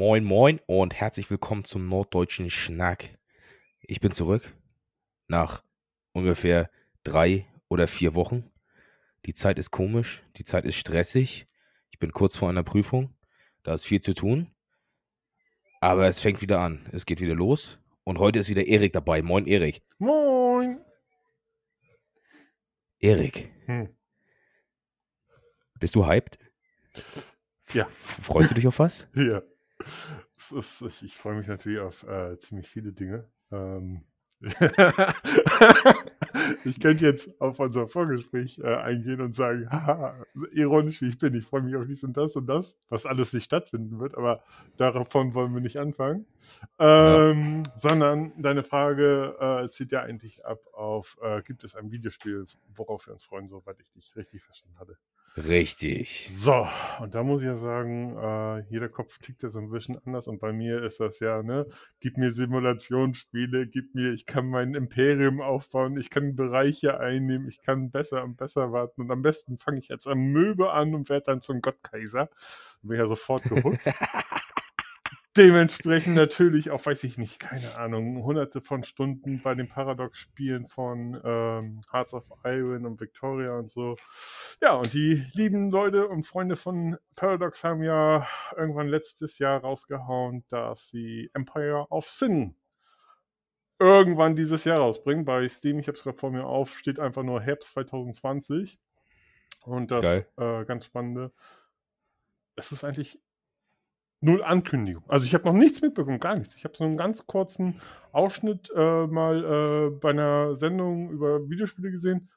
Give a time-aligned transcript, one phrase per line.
[0.00, 3.10] Moin, moin und herzlich willkommen zum Norddeutschen Schnack.
[3.80, 4.56] Ich bin zurück
[5.28, 5.62] nach
[6.12, 6.70] ungefähr
[7.04, 8.50] drei oder vier Wochen.
[9.26, 11.48] Die Zeit ist komisch, die Zeit ist stressig.
[11.90, 13.14] Ich bin kurz vor einer Prüfung.
[13.62, 14.50] Da ist viel zu tun.
[15.82, 16.88] Aber es fängt wieder an.
[16.92, 17.78] Es geht wieder los.
[18.02, 19.20] Und heute ist wieder Erik dabei.
[19.20, 19.82] Moin, Erik.
[19.98, 20.80] Moin.
[23.00, 23.52] Erik.
[23.66, 23.94] Hm.
[25.78, 26.38] Bist du hyped?
[27.74, 27.86] Ja.
[27.92, 29.06] Freust du dich auf was?
[29.14, 29.42] Ja.
[30.36, 33.28] Ist, ich, ich freue mich natürlich auf äh, ziemlich viele Dinge.
[33.52, 34.04] Ähm,
[36.64, 41.34] ich könnte jetzt auf unser Vorgespräch äh, eingehen und sagen, haha, ironisch wie ich bin,
[41.34, 44.42] ich freue mich auf dies und das und das, was alles nicht stattfinden wird, aber
[44.78, 46.26] davon wollen wir nicht anfangen.
[46.78, 47.72] Ähm, ja.
[47.76, 53.06] Sondern deine Frage äh, zieht ja eigentlich ab auf, äh, gibt es ein Videospiel, worauf
[53.06, 54.96] wir uns freuen, soweit ich dich richtig verstanden hatte.
[55.36, 56.28] Richtig.
[56.28, 56.66] So,
[57.00, 60.26] und da muss ich ja sagen, äh, jeder Kopf tickt ja so ein bisschen anders
[60.26, 61.66] und bei mir ist das ja, ne,
[62.00, 67.60] gib mir Simulationsspiele, gib mir, ich kann mein Imperium aufbauen, ich kann Bereiche einnehmen, ich
[67.60, 71.08] kann besser und besser warten und am besten fange ich jetzt am Möbe an und
[71.08, 72.28] werde dann zum Gottkaiser.
[72.82, 73.84] Bin ja sofort gehuckt.
[75.36, 81.20] Dementsprechend natürlich auch, weiß ich nicht, keine Ahnung, hunderte von Stunden bei den Paradox-Spielen von
[81.24, 83.96] ähm, Hearts of Iron und Victoria und so.
[84.60, 90.44] Ja, und die lieben Leute und Freunde von Paradox haben ja irgendwann letztes Jahr rausgehauen,
[90.48, 92.56] dass sie Empire of Sin
[93.78, 95.24] irgendwann dieses Jahr rausbringen.
[95.24, 98.80] Bei Steam, ich habe es gerade vor mir auf, steht einfach nur Herbst 2020.
[99.64, 100.04] Und das
[100.36, 101.32] äh, ganz Spannende,
[102.56, 103.20] es ist eigentlich
[104.20, 105.02] null Ankündigung.
[105.08, 106.54] Also ich habe noch nichts mitbekommen, gar nichts.
[106.56, 107.80] Ich habe so einen ganz kurzen
[108.12, 112.30] Ausschnitt äh, mal äh, bei einer Sendung über Videospiele gesehen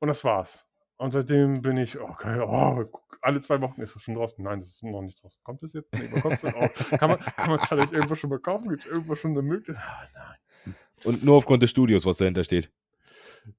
[0.00, 0.66] und das war's.
[0.96, 2.84] Und seitdem bin ich, okay, oh,
[3.20, 4.44] alle zwei Wochen ist es schon draußen.
[4.44, 5.42] Nein, das ist noch nicht draußen.
[5.42, 5.92] Kommt es jetzt?
[5.92, 6.70] Nee, bekommst du auch.
[6.98, 8.68] Kann man kann man es vielleicht irgendwo schon mal kaufen?
[8.68, 9.84] Gibt es irgendwo schon eine Möglichkeit?
[9.84, 10.74] Ah, nein.
[11.04, 12.70] Und nur aufgrund des Studios, was dahinter steht?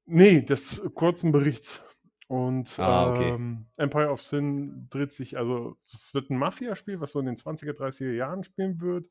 [0.06, 1.84] Nee, des kurzen Berichts.
[2.28, 3.30] Und ah, okay.
[3.30, 7.36] ähm, Empire of Sin dreht sich, also es wird ein Mafia-Spiel, was so in den
[7.36, 9.06] 20er, 30er Jahren spielen wird.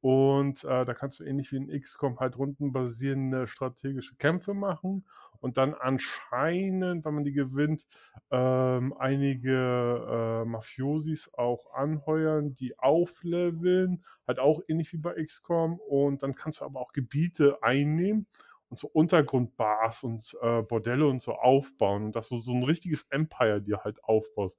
[0.00, 5.06] Und äh, da kannst du ähnlich wie in XCOM halt rundenbasierende strategische Kämpfe machen
[5.40, 7.86] und dann anscheinend, wenn man die gewinnt,
[8.30, 15.78] ähm, einige äh, Mafiosis auch anheuern, die aufleveln, halt auch ähnlich wie bei XCOM.
[15.78, 18.26] Und dann kannst du aber auch Gebiete einnehmen
[18.68, 23.06] und so Untergrundbars und äh, Bordelle und so aufbauen und dass du so ein richtiges
[23.10, 24.58] Empire dir halt aufbaust.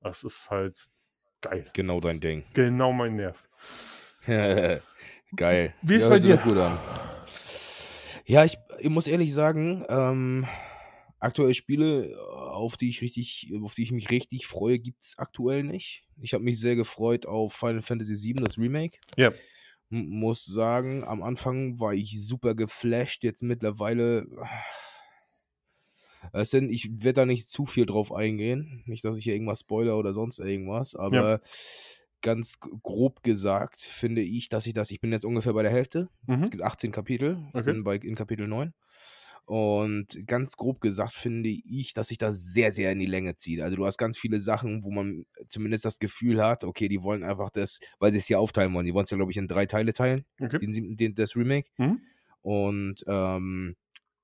[0.00, 0.88] Das ist halt
[1.40, 1.64] geil.
[1.74, 2.44] Genau dein Ding.
[2.54, 3.48] Genau mein Nerv.
[5.36, 5.74] geil.
[5.82, 6.36] Wie ist ja, bei dir?
[6.38, 6.78] Gut an.
[8.24, 10.46] Ja, ich, ich muss ehrlich sagen, ähm,
[11.18, 15.64] aktuell Spiele, auf die ich richtig, auf die ich mich richtig freue, gibt es aktuell
[15.64, 16.04] nicht.
[16.20, 18.98] Ich habe mich sehr gefreut auf Final Fantasy VII, das Remake.
[19.16, 19.32] Ja
[19.90, 23.24] muss sagen, am Anfang war ich super geflasht.
[23.24, 24.26] Jetzt mittlerweile.
[26.32, 28.82] Es sind, ich werde da nicht zu viel drauf eingehen.
[28.86, 31.40] Nicht, dass ich hier irgendwas spoiler oder sonst irgendwas, aber ja.
[32.20, 34.90] ganz grob gesagt finde ich, dass ich das.
[34.90, 36.08] Ich bin jetzt ungefähr bei der Hälfte.
[36.26, 36.44] Mhm.
[36.44, 37.38] Es gibt 18 Kapitel.
[37.48, 37.58] Okay.
[37.60, 38.72] Ich bin bei, in Kapitel 9.
[39.44, 43.60] Und ganz grob gesagt finde ich, dass sich das sehr, sehr in die Länge zieht.
[43.60, 47.24] Also du hast ganz viele Sachen, wo man zumindest das Gefühl hat, okay, die wollen
[47.24, 48.86] einfach das, weil sie es ja aufteilen wollen.
[48.86, 50.58] Die wollen es ja, glaube ich, in drei Teile teilen, okay.
[50.58, 51.68] den, den, das Remake.
[51.78, 52.00] Mhm.
[52.42, 53.74] Und ähm,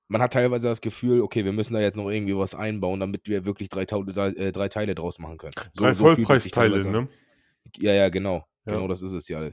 [0.09, 3.27] man hat teilweise das Gefühl, okay, wir müssen da jetzt noch irgendwie was einbauen, damit
[3.27, 5.54] wir wirklich drei, äh, drei Teile draus machen können.
[5.75, 7.09] So, drei so Vollpreisteile, ne?
[7.78, 8.44] Ja, ja, genau.
[8.65, 8.75] Ja.
[8.75, 9.50] Genau das ist es ja.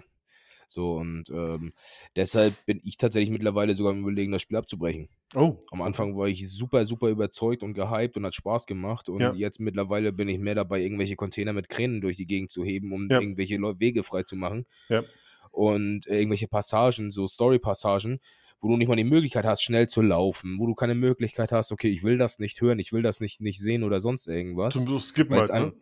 [0.67, 1.73] So, und ähm,
[2.15, 5.09] deshalb bin ich tatsächlich mittlerweile sogar im Überlegen, das Spiel abzubrechen.
[5.35, 5.57] Oh.
[5.71, 9.09] Am Anfang war ich super, super überzeugt und gehypt und hat Spaß gemacht.
[9.09, 9.33] Und ja.
[9.33, 12.91] jetzt mittlerweile bin ich mehr dabei, irgendwelche Container mit Kränen durch die Gegend zu heben,
[12.91, 13.19] um ja.
[13.19, 14.65] irgendwelche Wege frei zu machen.
[14.89, 15.03] Ja.
[15.51, 18.19] Und äh, irgendwelche Passagen, so Story-Passagen,
[18.59, 21.71] wo du nicht mal die Möglichkeit hast, schnell zu laufen, wo du keine Möglichkeit hast,
[21.71, 24.73] okay, ich will das nicht hören, ich will das nicht, nicht sehen oder sonst irgendwas.
[24.85, 25.73] Du skippen halt, ne?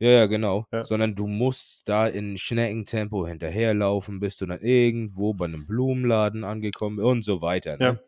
[0.00, 0.66] Ja, ja, genau.
[0.72, 0.82] Ja.
[0.82, 7.00] Sondern du musst da in Schneckentempo hinterherlaufen, bis du dann irgendwo bei einem Blumenladen angekommen
[7.00, 7.76] und so weiter.
[7.76, 7.84] Ne?
[7.84, 8.00] Ja.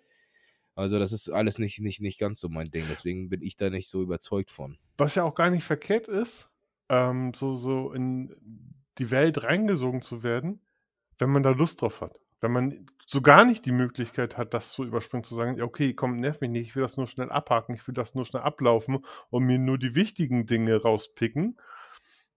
[0.75, 2.85] Also das ist alles nicht, nicht, nicht ganz so mein Ding.
[2.91, 4.79] Deswegen bin ich da nicht so überzeugt von.
[4.97, 6.49] Was ja auch gar nicht verkehrt ist,
[6.89, 8.35] ähm, so, so in
[8.97, 10.61] die Welt reingesogen zu werden,
[11.19, 12.19] wenn man da Lust drauf hat.
[12.41, 15.93] Wenn man so gar nicht die Möglichkeit hat, das zu überspringen, zu sagen, ja, okay,
[15.93, 18.43] komm, nerv mich nicht, ich will das nur schnell abhaken, ich will das nur schnell
[18.43, 21.59] ablaufen und mir nur die wichtigen Dinge rauspicken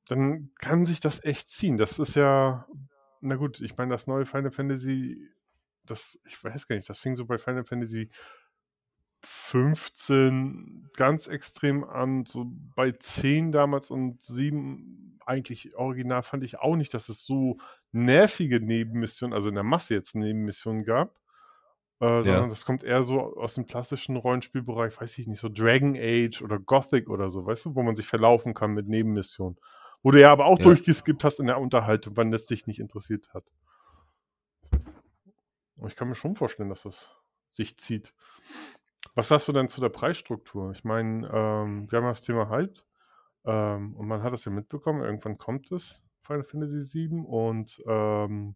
[0.08, 1.78] dann kann sich das echt ziehen.
[1.78, 2.68] Das ist ja,
[3.22, 5.30] na gut, ich meine, das neue Final Fantasy,
[5.86, 8.10] das, ich weiß gar nicht, das fing so bei Final Fantasy
[9.24, 16.76] 15 ganz extrem an, so bei 10 damals und 7 eigentlich original fand ich auch
[16.76, 17.58] nicht, dass es so
[17.92, 21.20] nervige Nebenmissionen, also in der Masse jetzt Nebenmissionen gab.
[22.02, 22.50] Äh, sondern ja.
[22.50, 26.60] das kommt eher so aus dem klassischen Rollenspielbereich, weiß ich nicht, so Dragon Age oder
[26.60, 29.58] Gothic oder so, weißt du, wo man sich verlaufen kann mit Nebenmissionen.
[30.06, 30.66] Wo du ja aber auch ja.
[30.66, 33.52] durchgeskippt hast in der Unterhaltung, wann das dich nicht interessiert hat.
[35.88, 37.16] Ich kann mir schon vorstellen, dass das
[37.50, 38.14] sich zieht.
[39.16, 40.70] Was sagst du denn zu der Preisstruktur?
[40.74, 42.86] Ich meine, ähm, wir haben das Thema Hyped
[43.46, 48.56] ähm, und man hat das ja mitbekommen, irgendwann kommt es, Final Fantasy VII und ähm,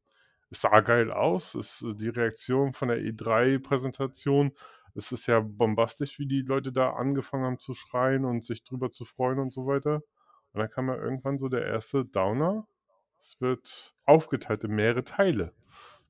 [0.52, 1.56] es sah geil aus.
[1.56, 4.52] Es, die Reaktion von der E3-Präsentation,
[4.94, 8.92] es ist ja bombastisch, wie die Leute da angefangen haben zu schreien und sich drüber
[8.92, 10.04] zu freuen und so weiter.
[10.54, 12.68] Und dann kam ja irgendwann so der erste Downer.
[13.22, 15.54] Es wird aufgeteilt in mehrere Teile.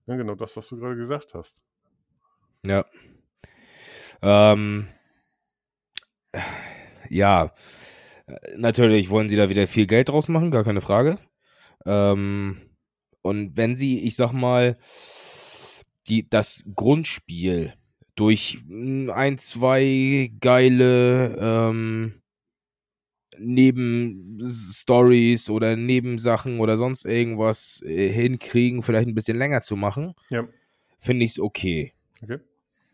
[0.06, 1.66] Ja, genau das, was du gerade gesagt hast.
[2.66, 2.86] Ja.
[4.22, 4.88] Ähm,
[7.10, 7.54] ja,
[8.56, 11.18] natürlich wollen sie da wieder viel Geld draus machen, gar keine Frage.
[11.86, 12.62] Ähm,
[13.22, 14.78] und wenn sie, ich sag mal,
[16.08, 17.74] die, das Grundspiel
[18.16, 22.19] durch hm, ein, zwei geile ähm,
[23.40, 30.48] Nebenstories oder Nebensachen oder sonst irgendwas äh, hinkriegen, vielleicht ein bisschen länger zu machen, ja.
[31.00, 31.94] finde ich es okay.
[32.22, 32.38] okay.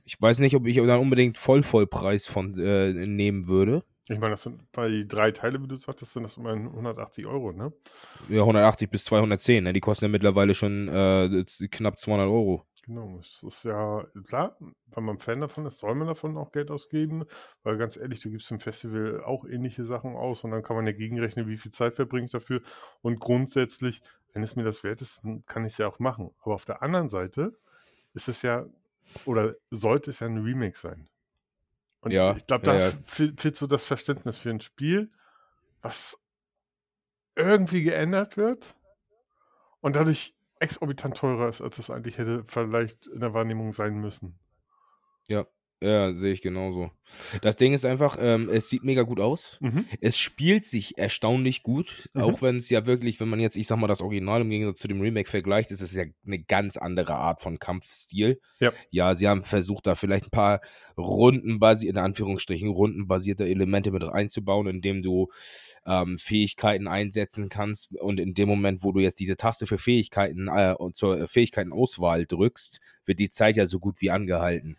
[0.06, 3.84] Ich weiß nicht, ob ich dann unbedingt Vollvollpreis von äh, nehmen würde.
[4.08, 7.26] Ich meine, das sind bei die drei Teile, wie du sagtest, sind das immerhin 180
[7.26, 7.74] Euro, ne?
[8.30, 9.74] Ja, 180 bis 210, ne?
[9.74, 12.64] Die kosten ja mittlerweile schon äh, knapp 200 Euro.
[12.86, 16.70] Genau, es ist ja klar, wenn man Fan davon ist, soll man davon auch Geld
[16.70, 17.26] ausgeben,
[17.64, 20.86] weil ganz ehrlich, du gibst im Festival auch ähnliche Sachen aus und dann kann man
[20.86, 22.62] ja gegenrechnen, wie viel Zeit verbringe ich dafür.
[23.02, 24.04] Und grundsätzlich,
[24.34, 26.30] wenn es mir das wert ist, dann kann ich es ja auch machen.
[26.44, 27.58] Aber auf der anderen Seite
[28.14, 28.68] ist es ja,
[29.26, 31.10] oder sollte es ja ein Remake sein.
[32.02, 32.92] Und ja, ich glaube, da ja, ja.
[33.04, 35.12] fehlt so das Verständnis für ein Spiel,
[35.82, 36.24] was
[37.36, 38.76] irgendwie geändert wird
[39.82, 44.40] und dadurch exorbitant teurer ist, als es eigentlich hätte vielleicht in der Wahrnehmung sein müssen.
[45.28, 45.46] Ja,
[45.82, 46.90] ja, sehe ich genauso.
[47.42, 49.58] Das Ding ist einfach, ähm, es sieht mega gut aus.
[49.60, 49.86] Mhm.
[50.00, 52.22] Es spielt sich erstaunlich gut, mhm.
[52.22, 54.80] auch wenn es ja wirklich, wenn man jetzt, ich sag mal, das Original im Gegensatz
[54.80, 58.40] zu dem Remake vergleicht, ist es ja eine ganz andere Art von Kampfstil.
[58.60, 60.62] Ja, ja sie haben versucht, da vielleicht ein paar
[60.98, 65.28] rundenbasierte, in Anführungsstrichen, rundenbasierte Elemente mit einzubauen, indem du
[65.86, 70.48] ähm, Fähigkeiten einsetzen kannst und in dem Moment, wo du jetzt diese Taste für Fähigkeiten
[70.48, 74.78] äh, zur Fähigkeitenauswahl drückst, wird die Zeit ja so gut wie angehalten.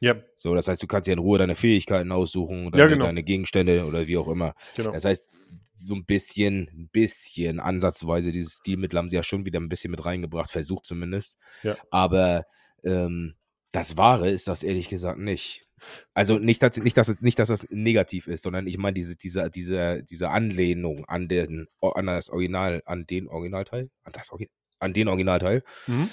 [0.00, 0.14] Ja.
[0.36, 3.06] So, das heißt, du kannst ja in Ruhe deine Fähigkeiten aussuchen oder ja, genau.
[3.06, 4.54] deine Gegenstände oder wie auch immer.
[4.76, 4.92] Genau.
[4.92, 5.30] Das heißt,
[5.74, 9.90] so ein bisschen, ein bisschen ansatzweise dieses Stilmittel haben sie ja schon wieder ein bisschen
[9.90, 11.38] mit reingebracht, versucht zumindest.
[11.62, 11.76] Ja.
[11.90, 12.44] Aber
[12.84, 13.34] ähm,
[13.72, 15.66] das Wahre ist das ehrlich gesagt nicht.
[16.14, 19.50] Also nicht, dass, nicht, dass, nicht, dass das negativ ist, sondern ich meine diese, diese,
[19.50, 24.30] diese, diese Anlehnung an, den, an das Original, an den Originalteil, an, das,
[24.78, 25.62] an den Originalteil.
[25.86, 26.08] Mhm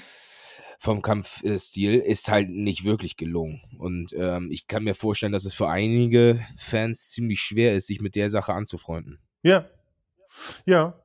[0.83, 3.61] vom Kampfstil ist halt nicht wirklich gelungen.
[3.77, 8.01] Und ähm, ich kann mir vorstellen, dass es für einige Fans ziemlich schwer ist, sich
[8.01, 9.19] mit der Sache anzufreunden.
[9.43, 9.65] Ja.
[10.65, 11.01] Ja,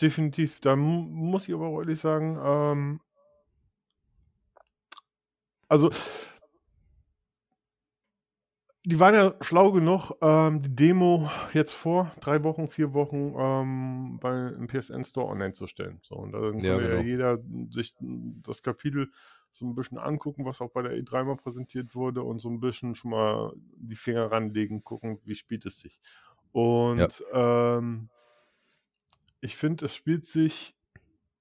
[0.00, 0.60] definitiv.
[0.60, 3.00] Da muss ich aber ehrlich sagen, ähm,
[5.66, 5.90] also
[8.88, 14.18] die waren ja schlau genug, ähm, die Demo jetzt vor drei Wochen, vier Wochen ähm,
[14.18, 15.98] bei, im PSN Store online zu stellen.
[16.00, 16.96] So, und dann ja, kann genau.
[16.96, 19.10] ja jeder sich das Kapitel
[19.50, 22.60] so ein bisschen angucken, was auch bei der E3 mal präsentiert wurde und so ein
[22.60, 25.98] bisschen schon mal die Finger ranlegen, gucken, wie spielt es sich.
[26.52, 27.76] Und ja.
[27.76, 28.08] ähm,
[29.42, 30.74] ich finde, es spielt sich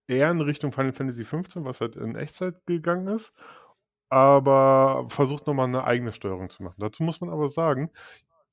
[0.05, 3.33] eher in Richtung Final Fantasy XV, was halt in Echtzeit gegangen ist
[4.09, 6.77] aber versucht nochmal eine eigene Steuerung zu machen.
[6.79, 7.91] Dazu muss man aber sagen,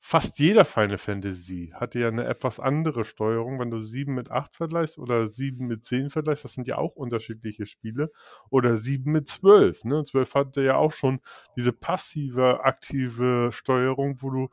[0.00, 3.58] fast jeder Final Fantasy hatte ja eine etwas andere Steuerung.
[3.58, 6.94] Wenn du 7 mit 8 vergleichst oder 7 mit 10 vergleichst, das sind ja auch
[6.94, 8.10] unterschiedliche Spiele.
[8.50, 9.84] Oder 7 mit 12.
[9.84, 10.02] Ne?
[10.04, 11.20] 12 hatte ja auch schon
[11.56, 14.48] diese passive, aktive Steuerung, wo du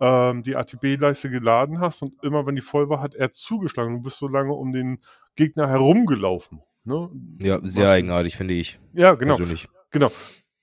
[0.00, 3.94] ähm, die ATB-Leiste geladen hast und immer, wenn die voll war, hat er zugeschlagen.
[3.94, 4.98] Du bist so lange um den
[5.36, 6.62] Gegner herumgelaufen.
[6.82, 7.10] Ne?
[7.40, 8.80] Ja, sehr Was, eigenartig, finde ich.
[8.92, 9.36] Ja, genau.
[9.36, 9.68] Persönlich.
[9.90, 10.10] Genau.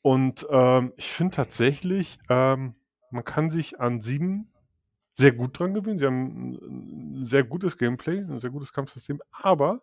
[0.04, 2.76] Und ähm, ich finde tatsächlich, ähm,
[3.10, 4.52] man kann sich an sieben
[5.14, 5.98] sehr gut dran gewöhnen.
[5.98, 6.54] Sie haben
[7.18, 9.82] ein sehr gutes Gameplay, ein sehr gutes Kampfsystem, aber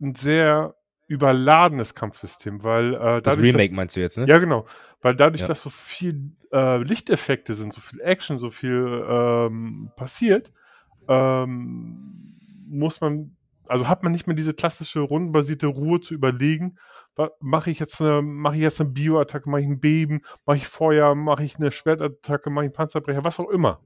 [0.00, 0.74] ein sehr
[1.08, 4.26] überladenes Kampfsystem, weil äh, das Remake dass, meinst du jetzt, ne?
[4.26, 4.64] Ja, genau,
[5.02, 5.46] weil dadurch, ja.
[5.46, 10.52] dass so viel äh, Lichteffekte sind, so viel Action, so viel ähm, passiert,
[11.06, 16.78] ähm, muss man Also hat man nicht mehr diese klassische rundenbasierte Ruhe zu überlegen,
[17.40, 20.66] mache ich jetzt eine, mache ich jetzt eine Bioattacke, mache ich ein Beben, mache ich
[20.66, 23.80] Feuer, mache ich eine Schwertattacke, mache ich einen Panzerbrecher, was auch immer.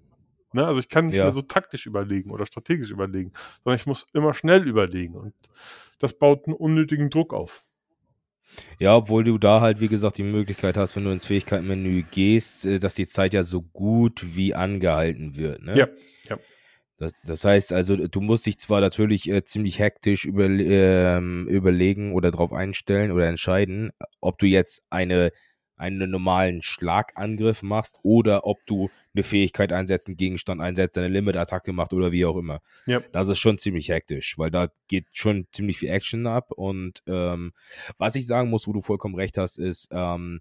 [0.52, 0.66] Ne?
[0.66, 1.25] Also ich kann nicht ja.
[1.25, 3.33] mehr so taktisch überlegen oder strategisch überlegen,
[3.64, 5.35] sondern ich muss immer schnell überlegen und
[5.99, 7.64] das baut einen unnötigen Druck auf.
[8.78, 12.64] Ja, obwohl du da halt, wie gesagt, die Möglichkeit hast, wenn du ins Fähigkeitenmenü gehst,
[12.64, 15.62] äh, dass die Zeit ja so gut wie angehalten wird.
[15.62, 15.76] Ne?
[15.76, 15.88] Ja,
[16.28, 16.38] ja.
[16.98, 22.14] Das, das, heißt also, du musst dich zwar natürlich äh, ziemlich hektisch über, ähm, überlegen
[22.14, 25.30] oder darauf einstellen oder entscheiden, ob du jetzt eine,
[25.76, 31.74] einen normalen Schlagangriff machst oder ob du eine Fähigkeit einsetzt, einen Gegenstand einsetzt, eine Limit-Attacke
[31.74, 32.60] macht oder wie auch immer.
[32.86, 33.00] Ja.
[33.12, 36.50] Das ist schon ziemlich hektisch, weil da geht schon ziemlich viel Action ab.
[36.52, 37.52] Und ähm,
[37.98, 40.40] was ich sagen muss, wo du vollkommen recht hast, ist, ähm,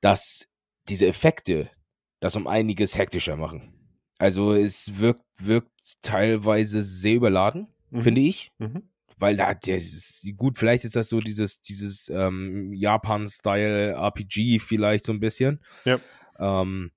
[0.00, 0.48] dass
[0.88, 1.70] diese Effekte
[2.18, 3.77] das um einiges hektischer machen.
[4.18, 8.00] Also es wirkt, wirkt teilweise sehr überladen, mhm.
[8.00, 8.52] finde ich.
[8.58, 8.82] Mhm.
[9.20, 15.06] Weil da, der ist, gut, vielleicht ist das so dieses, dieses ähm, Japan-Style RPG vielleicht
[15.06, 15.60] so ein bisschen.
[15.84, 15.98] Ja.
[16.38, 16.92] Ähm,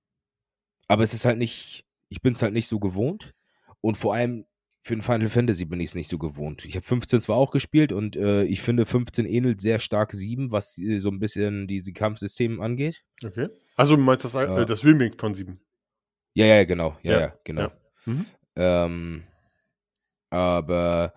[0.86, 3.34] aber es ist halt nicht, ich bin es halt nicht so gewohnt.
[3.80, 4.44] Und vor allem
[4.82, 6.64] für ein Final Fantasy bin ich es nicht so gewohnt.
[6.64, 10.50] Ich habe 15 zwar auch gespielt und äh, ich finde 15 ähnelt sehr stark 7,
[10.50, 13.04] was äh, so ein bisschen diese Kampfsysteme angeht.
[13.24, 13.48] Okay.
[13.76, 15.60] Also du meinst das, äh, das Remake von 7?
[16.34, 16.96] Ja, ja, genau.
[17.02, 17.62] Ja, ja, ja genau.
[17.62, 17.72] Ja.
[18.06, 18.26] Mhm.
[18.56, 19.22] Ähm,
[20.30, 21.14] aber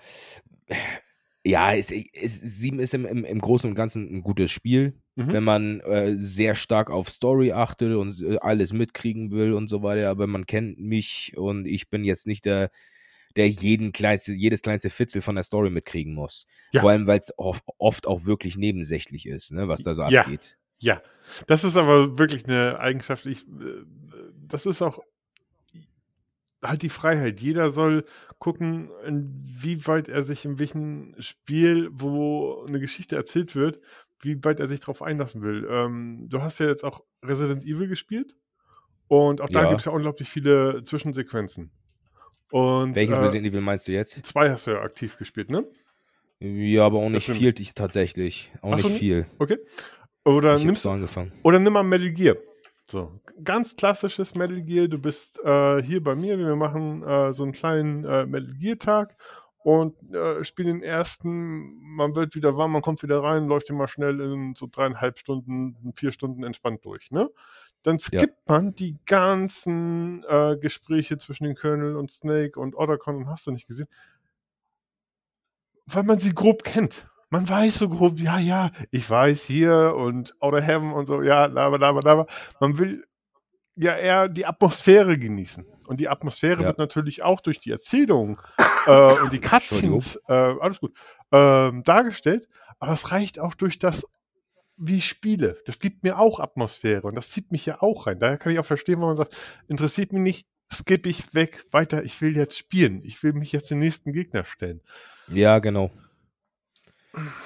[1.45, 4.99] ja, es, es, 7 ist im, im, im Großen und Ganzen ein gutes Spiel.
[5.15, 5.31] Mhm.
[5.31, 9.83] Wenn man äh, sehr stark auf Story achtet und äh, alles mitkriegen will und so
[9.83, 12.71] weiter, aber man kennt mich und ich bin jetzt nicht der,
[13.35, 16.45] der jeden kleinste, jedes kleinste Fitzel von der Story mitkriegen muss.
[16.71, 16.81] Ja.
[16.81, 20.21] Vor allem, weil es oft, oft, auch wirklich nebensächlich ist, ne, was da so ja.
[20.21, 20.57] abgeht.
[20.79, 21.01] Ja,
[21.47, 23.25] das ist aber wirklich eine Eigenschaft.
[23.25, 23.85] Ich, äh,
[24.47, 24.99] das ist auch
[26.63, 27.41] halt die Freiheit.
[27.41, 28.05] Jeder soll
[28.39, 33.79] gucken, inwieweit er sich in welchem Spiel, wo eine Geschichte erzählt wird,
[34.21, 35.67] wie weit er sich darauf einlassen will.
[35.69, 38.35] Ähm, du hast ja jetzt auch Resident Evil gespielt
[39.07, 39.69] und auch da ja.
[39.69, 41.71] gibt es ja unglaublich viele Zwischensequenzen.
[42.51, 44.25] Und, Welches äh, Resident Evil meinst du jetzt?
[44.25, 45.65] Zwei hast du ja aktiv gespielt, ne?
[46.39, 48.51] Ja, aber auch nicht viel tatsächlich.
[48.61, 49.25] Auch Ach nicht viel.
[49.39, 49.57] Okay.
[50.25, 51.31] Oder ich nimmst so angefangen.
[51.43, 52.35] Oder nimm mal Metal Gear.
[52.87, 54.87] So, ganz klassisches Metal Gear.
[54.87, 56.37] Du bist äh, hier bei mir.
[56.37, 59.17] Wir machen äh, so einen kleinen äh, Metal Gear Tag
[59.57, 61.81] und äh, spielen den ersten.
[61.95, 65.93] Man wird wieder warm, man kommt wieder rein, läuft immer schnell in so dreieinhalb Stunden,
[65.95, 67.09] vier Stunden entspannt durch.
[67.09, 67.31] Ne?
[67.81, 68.55] Dann skippt ja.
[68.55, 73.51] man die ganzen äh, Gespräche zwischen den Colonel und Snake und Otacon und hast du
[73.51, 73.87] nicht gesehen,
[75.87, 80.35] weil man sie grob kennt man weiß so grob, ja, ja, ich weiß hier und
[80.41, 82.25] Outer Heaven und so, ja, aber, aber, aber.
[82.59, 83.05] Man will
[83.75, 85.65] ja eher die Atmosphäre genießen.
[85.87, 86.67] Und die Atmosphäre ja.
[86.67, 88.39] wird natürlich auch durch die Erzählung
[88.87, 90.93] äh, und die Cutscenes, äh, alles gut,
[91.31, 92.47] äh, dargestellt.
[92.79, 94.05] Aber es reicht auch durch das,
[94.77, 95.57] wie ich spiele.
[95.65, 98.19] Das gibt mir auch Atmosphäre und das zieht mich ja auch rein.
[98.19, 102.03] Daher kann ich auch verstehen, wenn man sagt, interessiert mich nicht, skippe ich weg, weiter,
[102.03, 103.01] ich will jetzt spielen.
[103.03, 104.81] Ich will mich jetzt den nächsten Gegner stellen.
[105.27, 105.91] Ja, genau.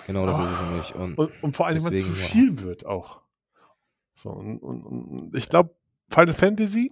[0.07, 0.95] Genau, das ist es nämlich.
[0.95, 2.61] Und, und, und vor allem, wenn es zu viel ja.
[2.61, 3.21] wird auch.
[4.13, 5.75] So, und, und, ich glaube,
[6.09, 6.91] Final Fantasy,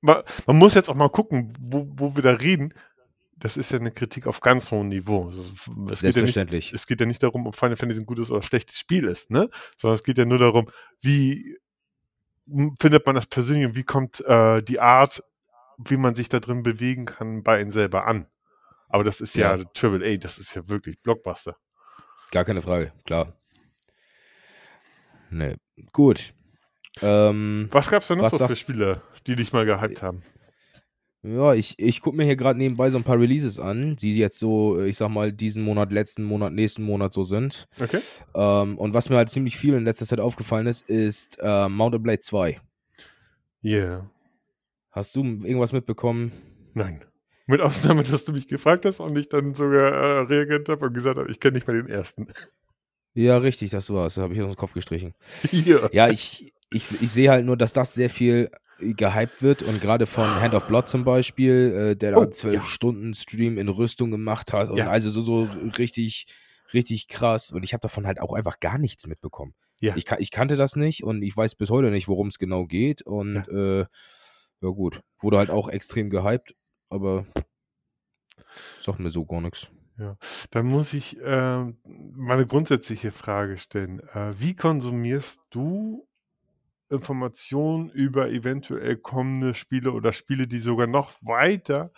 [0.00, 2.74] man, man, muss jetzt auch mal gucken, wo, wo wir da reden.
[3.36, 5.28] Das ist ja eine Kritik auf ganz hohem Niveau.
[5.30, 6.34] Es Selbstverständlich.
[6.34, 8.78] Geht ja nicht, es geht ja nicht darum, ob Final Fantasy ein gutes oder schlechtes
[8.78, 9.48] Spiel ist, ne?
[9.76, 11.58] Sondern es geht ja nur darum, wie
[12.80, 15.24] findet man das persönlich und wie kommt äh, die Art,
[15.78, 18.26] wie man sich da drin bewegen kann, bei ihnen selber an.
[18.92, 21.56] Aber das ist ja, ja Triple A, das ist ja wirklich Blockbuster.
[22.30, 23.32] Gar keine Frage, klar.
[25.30, 25.56] Ne,
[25.92, 26.34] gut.
[27.00, 30.22] Ähm, was gab es denn noch so für Spiele, die dich mal gehypt haben?
[31.22, 34.38] Ja, ich, ich gucke mir hier gerade nebenbei so ein paar Releases an, die jetzt
[34.38, 37.68] so, ich sag mal, diesen Monat, letzten Monat, nächsten Monat so sind.
[37.80, 38.00] Okay.
[38.34, 42.02] Ähm, und was mir halt ziemlich viel in letzter Zeit aufgefallen ist, ist äh, Mountain
[42.02, 42.60] Blade 2.
[43.64, 44.10] Yeah.
[44.90, 46.32] Hast du irgendwas mitbekommen?
[46.74, 47.04] Nein.
[47.46, 50.94] Mit Ausnahme, dass du mich gefragt hast und ich dann sogar äh, reagiert habe und
[50.94, 52.28] gesagt habe, ich kenne nicht mehr den ersten.
[53.14, 54.14] Ja, richtig, das war's.
[54.14, 55.14] Das habe ich aus dem Kopf gestrichen.
[55.52, 59.80] Ja, ja ich, ich, ich sehe halt nur, dass das sehr viel gehypt wird und
[59.80, 62.62] gerade von Hand of Blood zum Beispiel, äh, der oh, da zwölf ja.
[62.62, 64.90] Stunden Stream in Rüstung gemacht hat und ja.
[64.90, 66.26] also so, so richtig,
[66.72, 69.54] richtig krass und ich habe davon halt auch einfach gar nichts mitbekommen.
[69.78, 69.94] Ja.
[69.96, 73.02] Ich, ich kannte das nicht und ich weiß bis heute nicht, worum es genau geht
[73.02, 73.80] und ja.
[73.80, 73.86] Äh,
[74.62, 76.54] ja gut, wurde halt auch extrem gehypt
[76.92, 77.24] aber
[78.82, 79.68] sagt mir so gar nichts.
[79.98, 80.16] Ja,
[80.50, 81.74] dann muss ich äh, mal
[82.34, 84.00] eine grundsätzliche Frage stellen.
[84.14, 86.06] Äh, wie konsumierst du
[86.88, 91.90] Informationen über eventuell kommende Spiele oder Spiele, die sogar noch weiter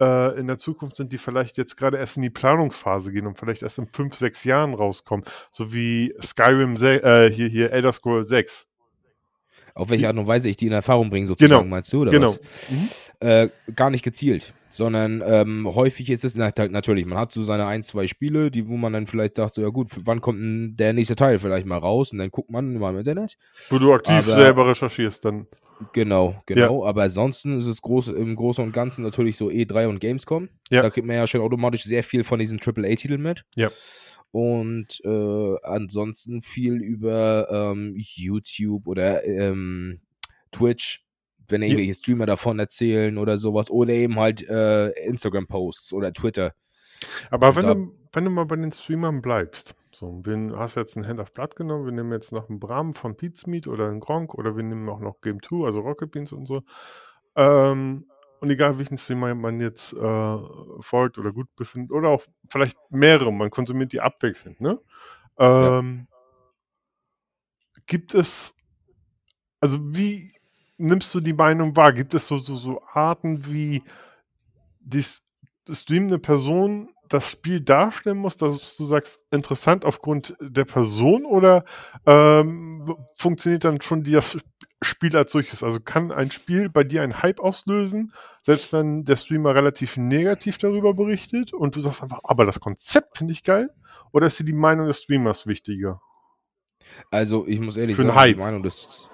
[0.00, 3.38] äh, in der Zukunft sind, die vielleicht jetzt gerade erst in die Planungsphase gehen und
[3.38, 5.24] vielleicht erst in fünf, sechs Jahren rauskommen.
[5.50, 8.66] So wie Skyrim, äh, hier, hier Elder Scrolls 6.
[9.78, 11.70] Auf welche Art und Weise ich die in Erfahrung bringe, sozusagen, genau.
[11.70, 12.00] meinst du?
[12.00, 12.32] Oder genau.
[12.32, 12.88] Mhm.
[13.20, 17.66] Äh, gar nicht gezielt, sondern ähm, häufig ist es, na, natürlich, man hat so seine
[17.66, 20.74] ein, zwei Spiele, die, wo man dann vielleicht sagt, so, ja gut, wann kommt denn
[20.76, 23.36] der nächste Teil vielleicht mal raus und dann guckt man mal im Internet.
[23.70, 25.46] Wo du aktiv Aber, selber recherchierst dann.
[25.92, 26.82] Genau, genau.
[26.82, 26.88] Ja.
[26.88, 30.48] Aber ansonsten ist es groß, im Großen und Ganzen natürlich so E3 und Gamescom.
[30.70, 30.82] Ja.
[30.82, 33.44] Da kriegt man ja schon automatisch sehr viel von diesen AAA-Titeln mit.
[33.54, 33.70] Ja.
[34.30, 40.00] Und äh, ansonsten viel über ähm, YouTube oder ähm,
[40.52, 41.04] Twitch,
[41.48, 43.70] wenn irgendwelche Streamer davon erzählen oder sowas.
[43.70, 46.52] Oder eben halt äh, Instagram-Posts oder Twitter.
[47.30, 51.06] Aber wenn du, wenn du mal bei den Streamern bleibst, so, wir hast jetzt ein
[51.06, 54.34] Hand of Blood genommen, wir nehmen jetzt noch einen Bram von Pizmeet oder einen Gronk
[54.34, 56.62] oder wir nehmen auch noch Game 2, also Rocket Beans und so.
[57.34, 58.06] Ähm,
[58.40, 60.38] und egal welchen Streamer man jetzt äh,
[60.80, 64.78] folgt oder gut befindet, oder auch vielleicht mehrere, man konsumiert die abwechselnd, ne?
[65.38, 66.16] Ähm, ja.
[67.86, 68.54] Gibt es,
[69.60, 70.32] also wie
[70.76, 71.92] nimmst du die Meinung wahr?
[71.92, 73.82] Gibt es so, so, so Arten, wie
[74.80, 75.04] die
[75.70, 81.64] streamende Person das Spiel darstellen muss, dass du sagst, interessant aufgrund der Person oder
[82.06, 84.38] ähm, funktioniert dann schon das
[84.82, 85.62] Spiel als solches?
[85.62, 90.58] Also kann ein Spiel bei dir einen Hype auslösen, selbst wenn der Streamer relativ negativ
[90.58, 93.70] darüber berichtet und du sagst einfach, aber das Konzept finde ich geil?
[94.12, 96.00] Oder ist dir die Meinung des Streamers wichtiger?
[97.10, 98.34] Also ich muss ehrlich Für sagen, Hype.
[98.36, 99.08] die Meinung des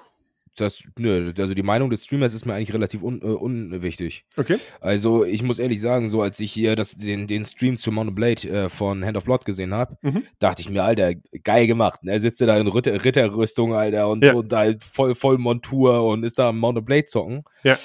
[0.55, 4.25] das, nö, also die Meinung des Streamers ist mir eigentlich relativ un, äh, unwichtig.
[4.37, 4.57] Okay.
[4.81, 8.15] Also ich muss ehrlich sagen, so als ich hier das, den, den Stream zu Mount
[8.15, 10.23] Blade äh, von Hand of Blood gesehen habe, mhm.
[10.39, 11.99] dachte ich mir, Alter, geil gemacht.
[12.05, 14.33] Er sitzt da in Ritter, Ritterrüstung, Alter, und, ja.
[14.33, 17.43] und halt voll, voll Montur und ist da am Mount Blade zocken.
[17.63, 17.77] Ja.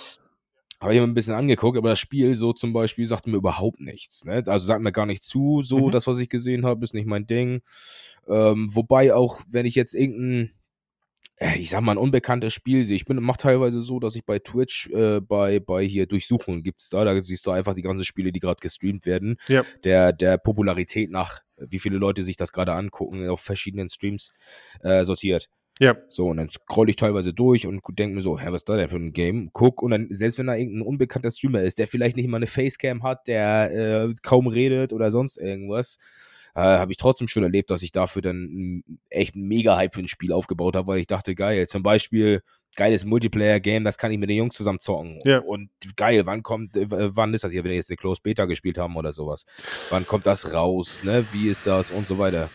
[0.80, 3.80] Habe ich mir ein bisschen angeguckt, aber das Spiel so zum Beispiel sagt mir überhaupt
[3.80, 4.24] nichts.
[4.24, 4.42] Ne?
[4.46, 5.90] Also sagt mir gar nicht zu, so mhm.
[5.90, 7.60] das, was ich gesehen habe, ist nicht mein Ding.
[8.26, 10.52] Ähm, wobei auch, wenn ich jetzt irgendein
[11.56, 12.96] ich sag mal, ein unbekanntes Spiel sehe.
[12.96, 16.90] Ich bin mach teilweise so, dass ich bei Twitch, äh, bei, bei hier Durchsuchungen gibt's
[16.90, 19.36] da, da siehst du einfach die ganzen Spiele, die gerade gestreamt werden.
[19.48, 19.64] Ja.
[19.84, 24.32] Der, der Popularität nach, wie viele Leute sich das gerade angucken, auf verschiedenen Streams
[24.82, 25.48] äh, sortiert.
[25.80, 25.96] Ja.
[26.10, 28.76] So, und dann scroll ich teilweise durch und denke mir so, hä, was ist da
[28.76, 29.48] denn für ein Game?
[29.54, 32.48] Guck, und dann, selbst wenn da irgendein unbekannter Streamer ist, der vielleicht nicht mal eine
[32.48, 33.72] Facecam hat, der
[34.10, 35.96] äh, kaum redet oder sonst irgendwas,
[36.54, 40.08] äh, habe ich trotzdem schon erlebt, dass ich dafür dann echt einen Mega-Hype für ein
[40.08, 42.42] Spiel aufgebaut habe, weil ich dachte, geil, zum Beispiel
[42.76, 45.18] geiles Multiplayer-Game, das kann ich mit den Jungs zusammen zocken.
[45.24, 45.38] Ja.
[45.38, 48.44] Und geil, wann kommt, äh, wann ist das hier, wenn wir jetzt eine Closed Beta
[48.44, 49.44] gespielt haben oder sowas?
[49.90, 51.24] Wann kommt das raus, ne?
[51.32, 52.48] Wie ist das und so weiter?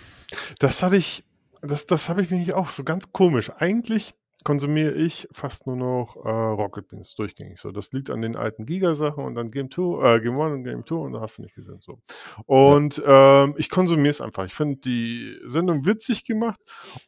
[0.59, 1.23] Das hatte ich,
[1.61, 3.51] das, das habe ich mir auch so ganz komisch.
[3.57, 4.13] Eigentlich
[4.45, 7.59] konsumiere ich fast nur noch äh, Rocket Beans durchgängig.
[7.59, 10.63] So, das liegt an den alten Giga-Sachen und dann Game 2, äh, Game 1 und
[10.63, 11.79] Game 2 und da hast du nicht gesehen.
[11.81, 11.97] So.
[12.45, 13.43] Und ja.
[13.43, 14.45] ähm, ich konsumiere es einfach.
[14.45, 16.59] Ich finde die Sendung witzig gemacht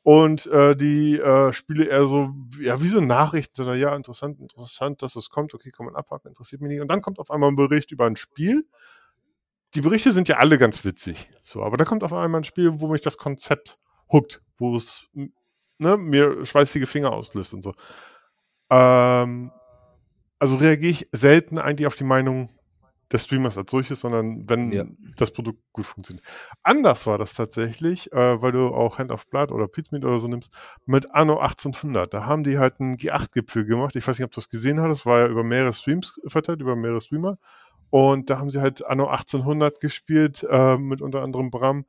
[0.02, 5.04] und äh, die äh, Spiele eher so, ja, wie so Nachrichten, oder ja, interessant, interessant,
[5.04, 6.82] dass es kommt, okay, kann man abhaken, interessiert mich nicht.
[6.82, 8.66] Und dann kommt auf einmal ein Bericht über ein Spiel.
[9.76, 11.30] Die Berichte sind ja alle ganz witzig.
[11.44, 13.78] So, aber da kommt auf einmal ein Spiel, wo mich das Konzept
[14.12, 15.08] huckt, wo es
[15.80, 17.74] ne, mir schweißige Finger auslöst und so.
[18.70, 19.52] Ähm,
[20.40, 22.50] also reagiere ich selten eigentlich auf die Meinung
[23.12, 24.84] des Streamers als solches, sondern wenn ja.
[25.16, 26.26] das Produkt gut funktioniert.
[26.64, 30.28] Anders war das tatsächlich, äh, weil du auch Hand of Blood oder Pizmeet oder so
[30.28, 30.54] nimmst,
[30.86, 32.14] mit Anno 1800.
[32.14, 33.96] Da haben die halt einen G8-Gipfel gemacht.
[33.96, 34.90] Ich weiß nicht, ob du das gesehen hast.
[34.90, 37.38] Das war ja über mehrere Streams verteilt, über mehrere Streamer.
[37.90, 41.86] Und da haben sie halt Anno 1800 gespielt, äh, mit unter anderem Bram.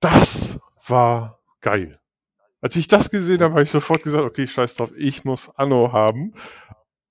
[0.00, 2.00] Das war geil.
[2.60, 5.92] Als ich das gesehen habe, habe ich sofort gesagt, okay, scheiß drauf, ich muss Anno
[5.92, 6.34] haben.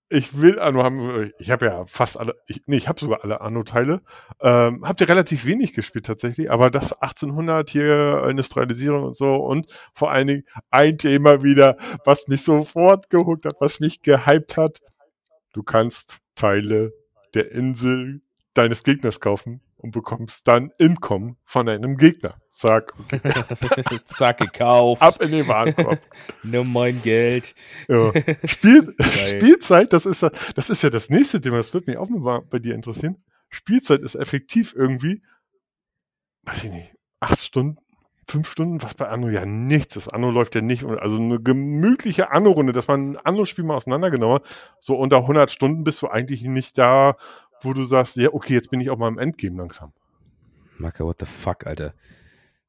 [0.10, 1.31] Ich will Anno haben.
[1.38, 4.01] Ich habe ja fast alle, ich, nee, ich habe sogar alle Anno-Teile.
[4.41, 9.67] Ähm, habt ihr relativ wenig gespielt tatsächlich, aber das 1800 hier, Industrialisierung und so und
[9.93, 14.79] vor allen Dingen ein Thema wieder, was mich sofort gehuckt hat, was mich gehypt hat.
[15.53, 16.93] Du kannst Teile
[17.33, 18.21] der Insel
[18.53, 22.35] deines Gegners kaufen und bekommst dann Income von einem Gegner.
[22.49, 22.93] Zack.
[24.05, 25.01] Zack, gekauft.
[25.01, 25.99] Ab in den Warenkorb.
[26.43, 27.53] Nur mein Geld.
[27.87, 28.11] Ja.
[28.45, 30.23] Spiel, Spielzeit, das ist,
[30.55, 33.23] das ist ja das nächste Thema, das würde mich auch mal bei dir interessieren.
[33.49, 35.21] Spielzeit ist effektiv irgendwie,
[36.43, 37.77] weiß ich nicht, acht Stunden,
[38.29, 40.09] fünf Stunden, was bei Anno ja nichts ist.
[40.09, 44.39] Anno läuft ja nicht, also eine gemütliche Anno-Runde, dass man ein Anno-Spiel mal auseinandergenommen
[44.79, 47.15] so unter 100 Stunden bist du eigentlich nicht da,
[47.62, 49.93] wo du sagst, ja, okay, jetzt bin ich auch mal im Endgame langsam.
[50.78, 51.93] Maka, what the fuck, Alter.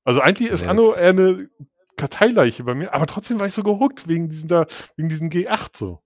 [0.05, 1.49] Also eigentlich ist Anno eher eine
[1.97, 5.77] Karteileiche bei mir, aber trotzdem war ich so gehuckt wegen diesen, da, wegen diesen G8
[5.77, 6.01] so.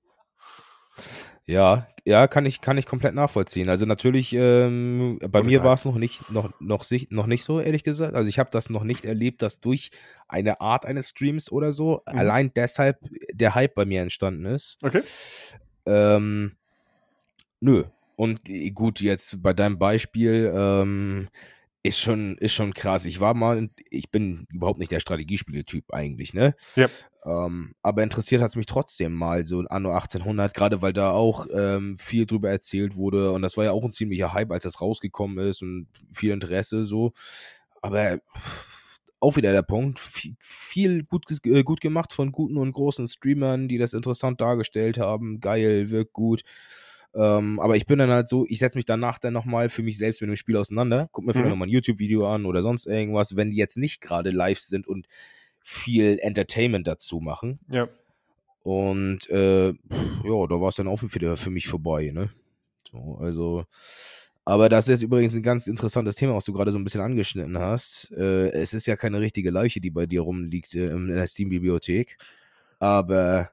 [1.45, 3.69] Ja, ja, kann ich, kann ich komplett nachvollziehen.
[3.69, 7.45] Also natürlich, ähm, bei Oder mir war es noch nicht, noch, noch, sich- noch nicht
[7.45, 8.15] so, ehrlich gesagt.
[8.15, 9.91] Also ich habe das noch nicht erlebt, dass durch
[10.29, 12.19] eine Art eines Streams oder so Mhm.
[12.19, 12.99] allein deshalb
[13.33, 14.79] der Hype bei mir entstanden ist.
[14.83, 15.03] Okay.
[15.87, 16.57] Ähm,
[17.61, 17.85] nö.
[18.23, 18.43] Und
[18.77, 21.29] gut, jetzt bei deinem Beispiel ähm,
[21.83, 23.05] ist schon, ist schon krass.
[23.05, 26.55] Ich war mal, ich bin überhaupt nicht der Strategiespieletyp eigentlich, ne?
[26.77, 26.87] Ja.
[27.25, 31.49] Ähm, aber interessiert hat es mich trotzdem mal, so Anno 1800, gerade weil da auch
[31.53, 34.81] ähm, viel drüber erzählt wurde und das war ja auch ein ziemlicher Hype, als das
[34.81, 37.15] rausgekommen ist und viel Interesse so.
[37.81, 38.21] Aber
[39.19, 43.67] auch wieder der Punkt, viel, viel gut, äh, gut gemacht von guten und großen Streamern,
[43.67, 45.41] die das interessant dargestellt haben.
[45.41, 46.45] Geil, wirkt gut.
[47.15, 49.99] Ähm, aber ich bin dann halt so, ich setze mich danach dann nochmal für mich
[49.99, 51.51] selbst mit dem Spiel auseinander, guck mir vielleicht Mhm.
[51.51, 55.07] nochmal ein YouTube-Video an oder sonst irgendwas, wenn die jetzt nicht gerade live sind und
[55.61, 57.61] viel Entertainment dazu machen.
[57.71, 57.89] Ja.
[58.63, 62.31] Und äh, pff, ja, da war es dann auch wieder für mich vorbei, ne?
[62.91, 63.65] So, also,
[64.45, 67.59] aber das ist übrigens ein ganz interessantes Thema, was du gerade so ein bisschen angeschnitten
[67.59, 68.11] hast.
[68.13, 72.17] Äh, es ist ja keine richtige Leiche, die bei dir rumliegt äh, in der Steam-Bibliothek.
[72.79, 73.51] Aber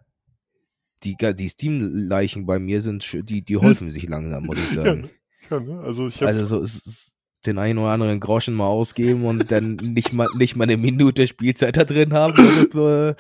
[1.04, 5.10] die, die Steam-Leichen bei mir sind, die, die häufen sich langsam, muss ich sagen.
[5.50, 5.80] Ja, ne?
[5.80, 7.12] Also ich Also so ist
[7.46, 11.26] den einen oder anderen Groschen mal ausgeben und dann nicht mal, nicht mal eine Minute
[11.26, 12.34] Spielzeit da drin haben.
[12.36, 13.16] Das, äh,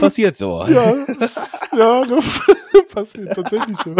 [0.00, 0.64] passiert so.
[0.68, 2.40] ja, das, ja, das
[2.92, 3.96] passiert tatsächlich schon.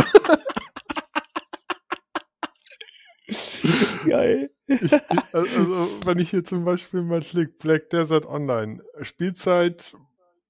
[4.06, 4.50] Geil.
[4.68, 4.92] Ich,
[5.32, 9.94] also, wenn ich hier zum Beispiel mal klick, Black Desert Online, Spielzeit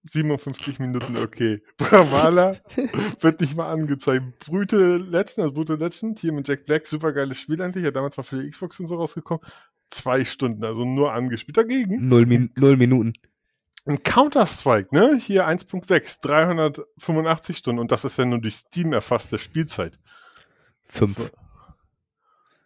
[0.08, 1.62] 57 Minuten, okay.
[1.78, 2.56] Bravala
[3.20, 4.38] wird nicht mal angezeigt.
[4.40, 8.16] Brüte Legend, also Brüte Legend, hier mit Jack Black, super geiles Spiel eigentlich, ja damals
[8.16, 9.44] mal für die Xbox und so rausgekommen.
[9.90, 11.56] Zwei Stunden, also nur angespielt.
[11.56, 13.12] Dagegen Null, Min null Minuten.
[13.86, 15.16] ein Counter-Strike, ne?
[15.20, 19.98] Hier 1.6, 385 Stunden und das ist ja nur durch Steam erfasste Spielzeit.
[20.84, 21.16] Fünf.
[21.16, 21.28] So.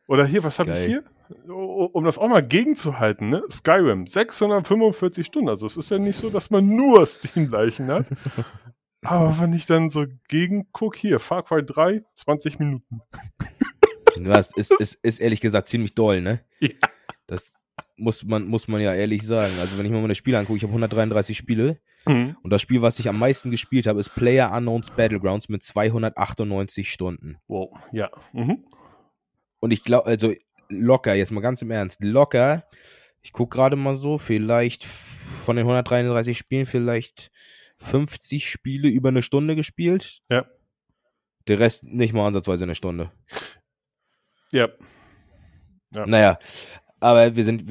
[0.06, 1.04] Oder hier, was habe ich hier?
[1.48, 3.42] Um das auch mal gegenzuhalten, ne?
[3.50, 5.48] Skyrim, 645 Stunden.
[5.48, 8.06] Also es ist ja nicht so, dass man nur Steam-Leichen hat.
[9.02, 13.00] Aber wenn ich dann so gegenguck, hier, Far Cry 3, 20 Minuten.
[14.18, 16.40] Das ist, ist, ist ehrlich gesagt ziemlich doll, ne?
[16.58, 16.70] Ja.
[17.26, 17.52] Das
[17.96, 19.52] muss man, muss man ja ehrlich sagen.
[19.60, 22.34] Also wenn ich mir meine Spiele angucke, ich habe 133 Spiele Mhm.
[22.42, 26.90] und das Spiel, was ich am meisten gespielt habe, ist Player Unknowns Battlegrounds mit 298
[26.90, 27.36] Stunden.
[27.46, 28.08] Wow, ja.
[28.32, 28.64] Mhm.
[29.60, 30.32] Und ich glaube, also
[30.70, 32.64] locker, jetzt mal ganz im Ernst, locker,
[33.22, 37.30] ich gucke gerade mal so, vielleicht von den 133 Spielen vielleicht
[37.78, 40.20] 50 Spiele über eine Stunde gespielt.
[40.30, 40.46] Ja.
[41.48, 43.10] Der Rest nicht mal ansatzweise eine Stunde.
[44.52, 44.68] Ja.
[45.92, 46.06] Ja.
[46.06, 46.38] Naja,
[47.00, 47.64] aber wir sind,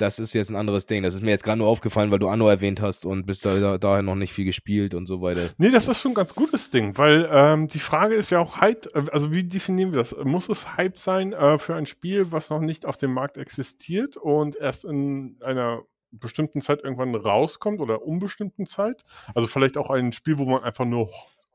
[0.00, 1.02] das ist jetzt ein anderes Ding.
[1.02, 3.58] Das ist mir jetzt gerade nur aufgefallen, weil du Anno erwähnt hast und bist da,
[3.60, 5.50] da daher noch nicht viel gespielt und so weiter.
[5.58, 8.60] Nee, das ist schon ein ganz gutes Ding, weil ähm, die Frage ist ja auch
[8.60, 10.16] Hype, äh, also wie definieren wir das?
[10.24, 14.16] Muss es Hype sein äh, für ein Spiel, was noch nicht auf dem Markt existiert
[14.16, 19.04] und erst in einer bestimmten Zeit irgendwann rauskommt oder unbestimmten Zeit?
[19.34, 21.12] Also vielleicht auch ein Spiel, wo man einfach nur ho-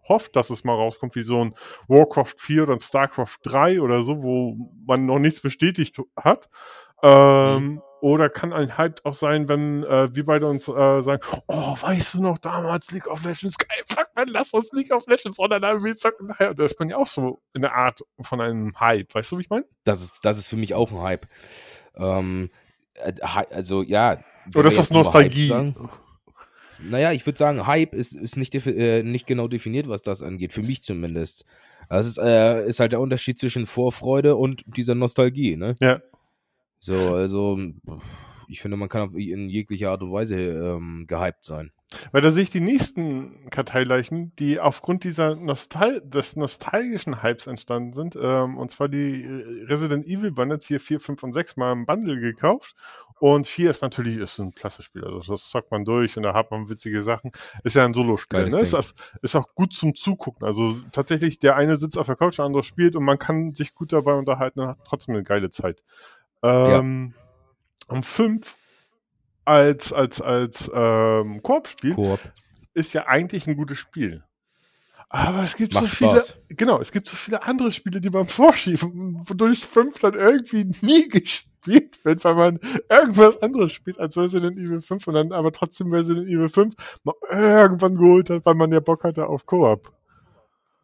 [0.07, 1.55] hofft, dass es mal rauskommt, wie so ein
[1.87, 6.47] Warcraft 4 oder ein StarCraft 3 oder so, wo man noch nichts bestätigt hat.
[7.05, 11.75] Ähm, Oder kann ein Hype auch sein, wenn äh, wir beide uns äh, sagen, oh,
[11.79, 15.39] weißt du noch damals League of Legends, geil, fuck man, lass uns League of Legends
[15.39, 16.31] online, wir zocken.
[16.55, 19.41] Das ist man ja auch so in der Art von einem Hype, weißt du, wie
[19.41, 19.65] ich meine?
[19.85, 21.25] Das ist, das ist für mich auch ein Hype.
[21.95, 22.49] Ähm,
[22.95, 24.19] äh, also ja.
[24.53, 25.73] Oder ist das Nostalgie?
[26.79, 30.53] Naja, ich würde sagen, Hype ist, ist nicht, äh, nicht genau definiert, was das angeht.
[30.53, 31.45] Für mich zumindest.
[31.89, 35.75] Das ist, äh, ist halt der Unterschied zwischen Vorfreude und dieser Nostalgie, ne?
[35.79, 36.01] Ja.
[36.85, 37.57] So, also
[38.47, 41.71] ich finde, man kann in jeglicher Art und Weise ähm, gehypt sein.
[42.11, 47.93] Weil da sehe ich die nächsten Karteileichen, die aufgrund dieser Nostal des nostalgischen Hypes entstanden
[47.93, 48.15] sind.
[48.21, 51.87] Ähm, und zwar die äh, Resident Evil Bundles hier 4, 5 und 6 mal im
[51.87, 52.75] Bundle gekauft.
[53.19, 55.05] Und 4 ist natürlich ist ein klasse Spiel.
[55.05, 57.31] Also das zockt man durch und da hat man witzige Sachen.
[57.63, 58.49] Ist ja ein Solospiel.
[58.49, 58.59] Ne?
[58.59, 58.93] Ist,
[59.23, 60.45] ist auch gut zum Zugucken.
[60.45, 63.73] Also tatsächlich, der eine sitzt auf der Couch, der andere spielt und man kann sich
[63.73, 65.81] gut dabei unterhalten und hat trotzdem eine geile Zeit.
[66.45, 67.13] Ähm,
[67.87, 68.55] Um 5
[69.45, 72.19] als, als, als ähm, Koop-Spiel Koop.
[72.73, 74.23] ist ja eigentlich ein gutes Spiel.
[75.09, 76.37] Aber es gibt Macht so viele, Spaß.
[76.49, 81.07] genau, es gibt so viele andere Spiele, die man vorschieben, wodurch fünf dann irgendwie nie
[81.09, 85.91] gespielt wird, weil man irgendwas anderes spielt als Resident Evil 5 und dann aber trotzdem
[85.93, 89.91] Resident Evil 5 mal irgendwann geholt hat, weil man ja Bock hatte auf Koop.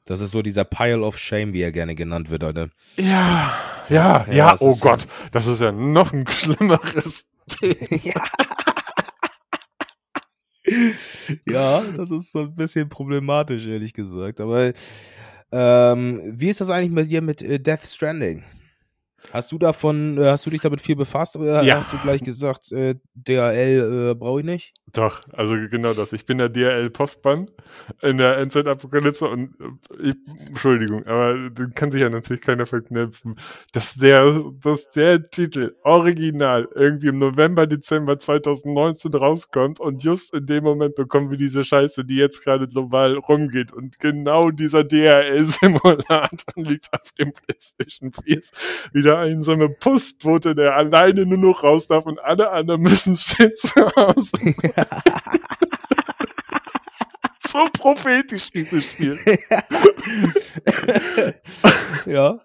[0.05, 2.69] Das ist so dieser Pile of Shame, wie er gerne genannt wird, Alter.
[2.97, 3.53] Ja,
[3.89, 7.25] ja, ja, Ja, oh Gott, das ist ja noch ein schlimmeres
[7.61, 8.13] Ding.
[11.47, 14.39] ja, das ist so ein bisschen problematisch, ehrlich gesagt.
[14.41, 14.73] Aber
[15.53, 18.43] Ähm, wie ist das eigentlich mit dir mit äh, Death Stranding?
[19.33, 21.77] Hast du davon, äh, hast du dich damit viel befasst oder ja.
[21.77, 24.73] hast du gleich gesagt, äh, DHL äh, brauche ich nicht?
[24.93, 26.11] Doch, also genau das.
[26.11, 27.49] Ich bin der DHL-Postmann
[28.01, 30.15] in der Endzeit-Apokalypse und äh, ich,
[30.47, 33.35] Entschuldigung, aber den kann sich ja natürlich keiner verknüpfen,
[33.71, 40.45] dass der, dass der Titel original irgendwie im November, Dezember 2019 rauskommt und just in
[40.45, 46.27] dem Moment bekommen wir diese Scheiße, die jetzt gerade global rumgeht und genau dieser DHL-Simulator
[46.55, 48.39] liegt auf dem PlayStation 4
[48.93, 54.31] wieder einsame Postbote, der alleine nur noch raus darf und alle anderen müssen zu Hause.
[57.47, 59.19] so prophetisch, dieses Spiel.
[62.05, 62.39] ja,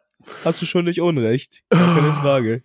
[0.44, 1.62] hast du schon nicht Unrecht.
[1.70, 2.62] Keine Frage.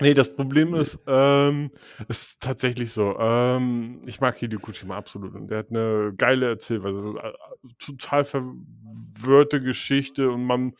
[0.00, 1.70] Nee, das Problem ist, ähm,
[2.08, 3.18] ist tatsächlich so.
[3.18, 7.32] Ähm, ich mag Hideo Kojima absolut und der hat eine geile Erzählweise, äh,
[7.78, 10.72] total verwirrte Geschichte und man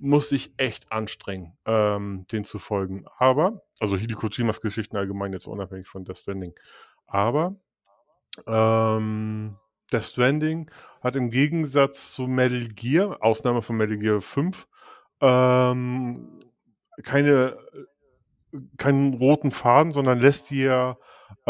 [0.00, 3.04] muss sich echt anstrengen, ähm, den zu folgen.
[3.18, 6.54] Aber, also Hideo Kojimas Geschichten allgemein jetzt unabhängig von Death Stranding.
[7.06, 7.54] Aber
[8.46, 9.56] ähm,
[9.92, 10.70] Death Stranding
[11.02, 14.66] hat im Gegensatz zu Metal Gear, Ausnahme von Metal Gear 5,
[15.20, 16.40] ähm,
[17.02, 17.58] keine,
[18.78, 20.98] keinen roten Faden, sondern lässt dir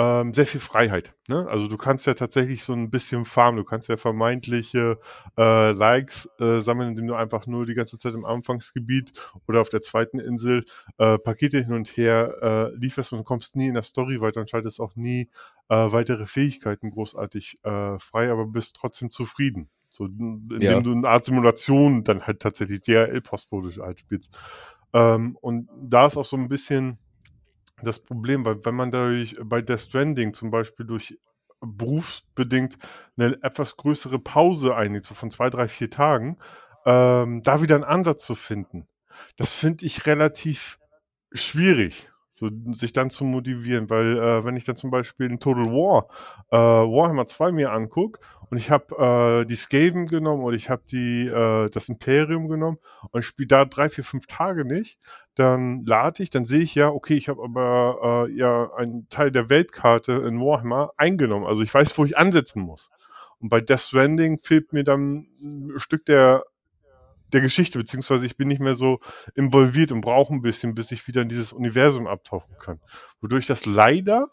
[0.00, 1.12] ähm, sehr viel Freiheit.
[1.28, 1.46] Ne?
[1.50, 4.98] Also du kannst ja tatsächlich so ein bisschen farmen, du kannst ja vermeintliche
[5.36, 9.12] äh, Likes äh, sammeln, indem du einfach nur die ganze Zeit im Anfangsgebiet
[9.46, 10.64] oder auf der zweiten Insel
[10.96, 14.48] äh, Pakete hin und her äh, lieferst und kommst nie in der Story weiter und
[14.48, 15.28] schaltest auch nie
[15.68, 19.68] äh, weitere Fähigkeiten großartig äh, frei, aber bist trotzdem zufrieden.
[19.90, 20.80] So, indem ja.
[20.80, 24.38] du eine Art Simulation dann halt tatsächlich DRL-Postbote halt spielst.
[24.94, 26.98] Ähm, und da ist auch so ein bisschen
[27.84, 31.18] das Problem, weil wenn man dadurch bei Death Stranding zum Beispiel durch
[31.60, 32.76] berufsbedingt
[33.16, 36.38] eine etwas größere Pause einlegt, so von zwei, drei, vier Tagen,
[36.86, 38.88] ähm, da wieder einen Ansatz zu finden,
[39.36, 40.78] das finde ich relativ
[41.32, 45.66] schwierig so sich dann zu motivieren, weil äh, wenn ich dann zum Beispiel in Total
[45.66, 46.06] War
[46.50, 50.82] äh, Warhammer 2 mir angucke und ich habe äh, die Skaven genommen oder ich habe
[50.90, 52.78] die äh, das Imperium genommen
[53.10, 54.98] und spiele da drei, vier, fünf Tage nicht,
[55.34, 59.32] dann lade ich, dann sehe ich ja, okay, ich habe aber äh, ja einen Teil
[59.32, 62.90] der Weltkarte in Warhammer eingenommen, also ich weiß, wo ich ansetzen muss.
[63.40, 66.44] Und bei Death Stranding fehlt mir dann ein Stück der
[67.32, 69.00] der Geschichte, beziehungsweise ich bin nicht mehr so
[69.34, 72.80] involviert und brauche ein bisschen, bis ich wieder in dieses Universum abtauchen kann.
[73.20, 74.28] Wodurch das leider,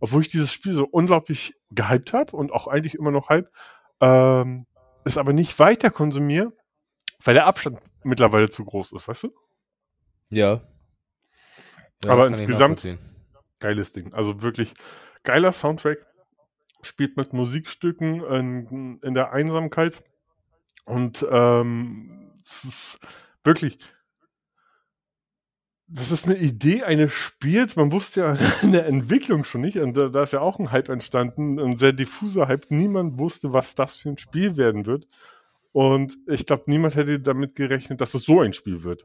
[0.00, 3.50] obwohl ich dieses Spiel so unglaublich gehypt habe und auch eigentlich immer noch hype,
[4.00, 4.66] ähm,
[5.04, 6.52] es aber nicht weiter konsumiere,
[7.22, 9.34] weil der Abstand mittlerweile zu groß ist, weißt du?
[10.30, 10.62] Ja.
[12.04, 12.86] ja aber insgesamt
[13.60, 14.12] geiles Ding.
[14.12, 14.74] Also wirklich
[15.22, 16.06] geiler Soundtrack.
[16.82, 20.02] Spielt mit Musikstücken in, in der Einsamkeit
[20.84, 22.98] und ähm, es ist
[23.42, 23.78] wirklich,
[25.86, 27.76] das ist eine Idee eines Spiels.
[27.76, 30.72] Man wusste ja in der Entwicklung schon nicht, und da, da ist ja auch ein
[30.72, 32.70] Hype entstanden, ein sehr diffuser Hype.
[32.70, 35.06] Niemand wusste, was das für ein Spiel werden wird.
[35.72, 39.04] Und ich glaube, niemand hätte damit gerechnet, dass es so ein Spiel wird.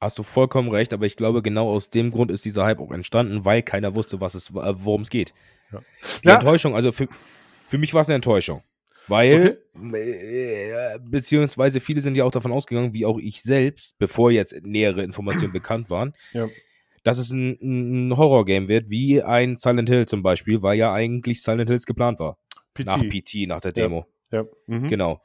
[0.00, 2.92] Hast du vollkommen recht, aber ich glaube, genau aus dem Grund ist dieser Hype auch
[2.92, 5.34] entstanden, weil keiner wusste, was es, worum es geht.
[5.72, 5.80] Ja.
[6.22, 6.34] Die ja.
[6.36, 7.08] Enttäuschung, also für,
[7.68, 8.62] für mich war es eine Enttäuschung.
[9.08, 10.94] Weil, okay.
[10.94, 15.02] äh, beziehungsweise viele sind ja auch davon ausgegangen, wie auch ich selbst, bevor jetzt nähere
[15.02, 16.48] Informationen bekannt waren, ja.
[17.02, 21.42] dass es ein, ein Horror-Game wird, wie ein Silent Hill zum Beispiel, weil ja eigentlich
[21.42, 22.38] Silent Hills geplant war.
[22.74, 22.86] PT.
[22.86, 24.06] Nach PT, nach der Demo.
[24.30, 24.42] Ja.
[24.42, 24.46] ja.
[24.66, 24.88] Mhm.
[24.88, 25.20] Genau.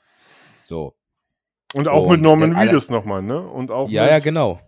[0.62, 0.96] So.
[1.74, 3.42] Und auch und mit Norman Reedus nochmal, ne?
[3.42, 4.60] Und auch ja, ja, genau.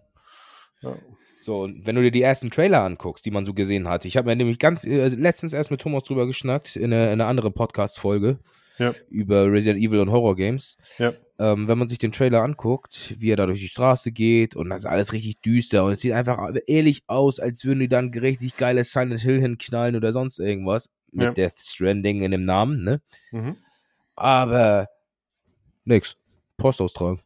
[0.81, 0.95] Ja.
[1.41, 4.17] So, und wenn du dir die ersten Trailer anguckst, die man so gesehen hat, ich
[4.17, 7.27] habe mir nämlich ganz äh, letztens erst mit Thomas drüber geschnackt in, eine, in einer
[7.27, 8.39] anderen Podcast-Folge
[8.79, 8.93] ja.
[9.09, 10.77] über Resident Evil und Horror Games.
[10.97, 11.13] Ja.
[11.37, 14.69] Ähm, wenn man sich den Trailer anguckt, wie er da durch die Straße geht und
[14.69, 18.13] das ist alles richtig düster und es sieht einfach ehrlich aus, als würden die dann
[18.13, 21.31] richtig geiles Silent Hill hinknallen oder sonst irgendwas mit ja.
[21.31, 23.01] Death Stranding in dem Namen, ne?
[23.31, 23.55] Mhm.
[24.15, 24.87] Aber
[25.85, 26.17] nix.
[26.57, 27.21] Post austragen.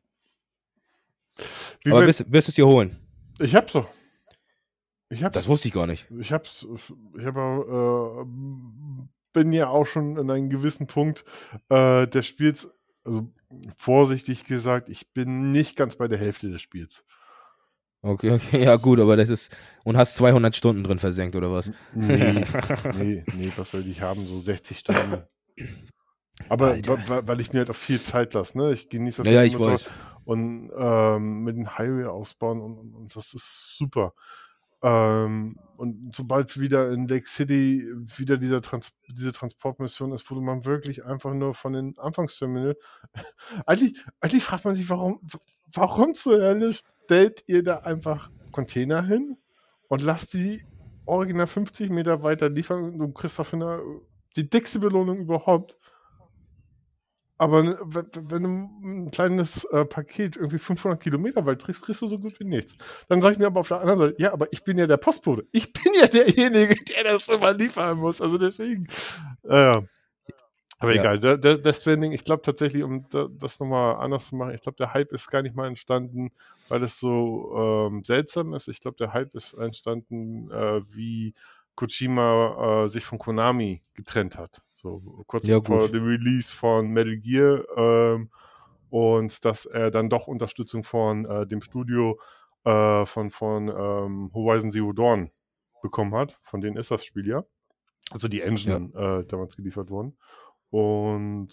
[1.83, 2.97] Wie Aber wirst, wirst du es dir holen?
[3.39, 3.87] Ich hab's doch.
[5.09, 5.33] Ich hab's.
[5.33, 6.07] Das wusste ich gar nicht.
[6.19, 6.65] Ich hab's.
[7.17, 11.25] Ich habe äh, bin ja auch schon an einem gewissen Punkt
[11.69, 12.69] äh, des Spiels,
[13.03, 13.31] also
[13.77, 17.03] vorsichtig gesagt, ich bin nicht ganz bei der Hälfte des Spiels.
[18.01, 21.71] Okay, okay, ja gut, aber das ist, und hast 200 Stunden drin versenkt, oder was?
[21.93, 22.43] Nee,
[22.97, 25.23] nee, nee, was soll ich haben, so 60 Stunden.
[26.49, 28.73] Aber weil ich mir halt auch viel Zeit lasse, ne?
[28.73, 29.31] Ich genieße das.
[29.31, 29.89] Ja, ja ich weiß.
[30.25, 34.13] Und ähm, mit dem Highway ausbauen und, und, das ist super.
[34.83, 37.83] Ähm, und sobald wieder in Lake City
[38.17, 42.77] wieder dieser Trans diese Transportmission ist, wurde man wirklich einfach nur von den Anfangsterminal.
[43.65, 45.19] eigentlich, eigentlich fragt man sich, warum,
[45.71, 49.37] warum zur Hölle stellt ihr da einfach Container hin
[49.87, 50.63] und lasst die
[51.05, 53.83] original 50 Meter weiter liefern und du kriegst dafür eine,
[54.35, 55.77] die dickste Belohnung überhaupt.
[57.43, 62.17] Aber wenn, du ein kleines äh, Paket irgendwie 500 Kilometer weit trägst, kriegst du so
[62.17, 62.77] gut wie nichts.
[63.09, 64.95] Dann sage ich mir aber auf der anderen Seite, ja, aber ich bin ja der
[64.95, 65.45] Postbote.
[65.51, 68.21] Ich bin ja derjenige, der das immer liefern muss.
[68.21, 68.87] Also deswegen.
[69.43, 69.81] Äh,
[70.79, 71.01] aber ja.
[71.01, 74.61] egal, der, der, der Stranding, ich glaube tatsächlich, um das nochmal anders zu machen, ich
[74.61, 76.31] glaube, der Hype ist gar nicht mal entstanden,
[76.69, 78.69] weil es so ähm, seltsam ist.
[78.69, 81.33] Ich glaube, der Hype ist entstanden, äh, wie
[81.75, 84.61] Kojima äh, sich von Konami getrennt hat.
[84.73, 88.29] So kurz ja, vor dem Release von Metal Gear ähm,
[88.89, 92.19] und dass er dann doch Unterstützung von äh, dem Studio
[92.63, 95.31] äh, von, von ähm, Horizon Zero Dawn
[95.81, 96.39] bekommen hat.
[96.43, 97.43] Von denen ist das Spiel ja.
[98.11, 99.19] Also die Engine ja.
[99.19, 100.17] Äh, damals geliefert worden.
[100.69, 101.49] Und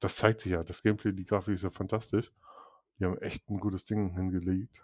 [0.00, 0.62] das zeigt sich ja.
[0.62, 2.32] Das Gameplay, die Grafik ist ja fantastisch.
[2.98, 4.82] Die haben echt ein gutes Ding hingelegt.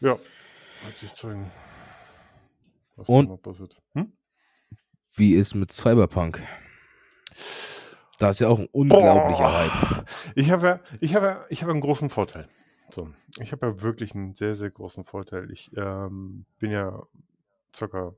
[0.00, 0.18] Ja,
[0.84, 1.50] hat sich zeigen.
[2.96, 3.80] Was Und passiert.
[3.94, 4.12] Hm?
[5.16, 6.42] wie ist mit Cyberpunk?
[8.18, 9.52] Da ist ja auch ein unglaublicher Boah.
[9.52, 10.08] Hype.
[10.34, 12.48] Ich habe ja, ich habe ja, ich habe einen großen Vorteil.
[12.88, 15.50] So, ich habe ja wirklich einen sehr, sehr großen Vorteil.
[15.50, 17.02] Ich ähm, bin ja
[17.72, 18.14] Zocker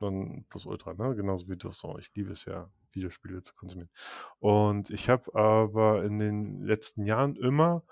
[0.00, 1.14] dann plus Ultra, ne?
[1.14, 1.98] Genauso wie du so.
[1.98, 3.90] Ich liebe es ja, Videospiele zu konsumieren.
[4.38, 7.84] Und ich habe aber in den letzten Jahren immer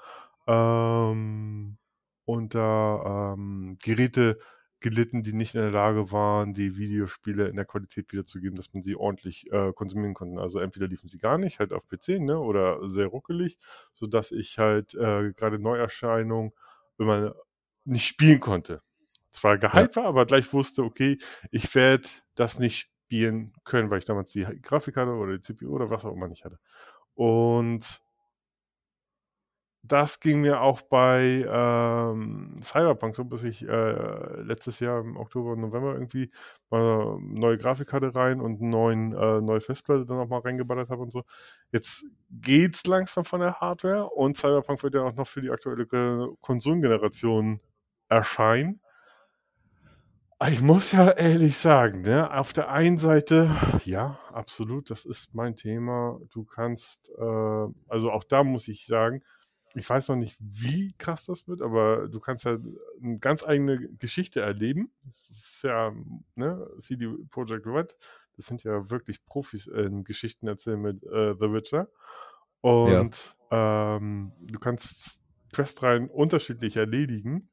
[0.47, 1.77] ähm,
[2.25, 4.39] unter ähm, Geräte
[4.85, 8.83] gelitten, die nicht in der Lage waren, die Videospiele in der Qualität wiederzugeben, dass man
[8.83, 10.43] sie ordentlich äh, konsumieren konnte.
[10.43, 13.59] Also entweder liefen sie gar nicht, halt auf PC, ne, oder sehr ruckelig,
[13.95, 16.53] sodass ich halt äh, gerade Neuerscheinungen
[16.99, 17.35] immer
[17.87, 18.83] nicht spielen konnte.
[19.31, 20.03] Zwar gehypt ja.
[20.03, 21.17] war, aber gleich wusste, okay,
[21.51, 25.75] ich werde das nicht spielen können, weil ich damals die Grafik hatte oder die CPU
[25.75, 26.59] oder was auch immer nicht hatte.
[27.15, 28.03] Und
[29.87, 35.57] das ging mir auch bei ähm, Cyberpunk so, bis ich äh, letztes Jahr im Oktober,
[35.57, 36.31] November irgendwie
[36.71, 41.03] eine neue Grafikkarte rein und eine neuen, äh, neue Festplatte dann auch mal reingeballert habe
[41.03, 41.25] und so.
[41.71, 45.87] Jetzt geht's langsam von der Hardware und Cyberpunk wird ja auch noch für die aktuelle
[46.41, 47.61] Konsolengeneration
[48.09, 48.81] erscheinen.
[50.49, 55.57] Ich muss ja ehrlich sagen, ne, auf der einen Seite, ja, absolut, das ist mein
[55.57, 56.21] Thema.
[56.31, 59.23] Du kannst, äh, also auch da muss ich sagen,
[59.75, 62.59] ich weiß noch nicht, wie krass das wird, aber du kannst ja
[63.03, 64.93] eine ganz eigene Geschichte erleben.
[65.05, 65.93] Das ist ja,
[66.37, 67.97] ne, CD Projekt Red,
[68.37, 71.89] das sind ja wirklich Profis in Geschichten erzählen mit äh, The Witcher.
[72.61, 73.97] Und ja.
[73.97, 77.49] ähm, du kannst Questreihen unterschiedlich erledigen.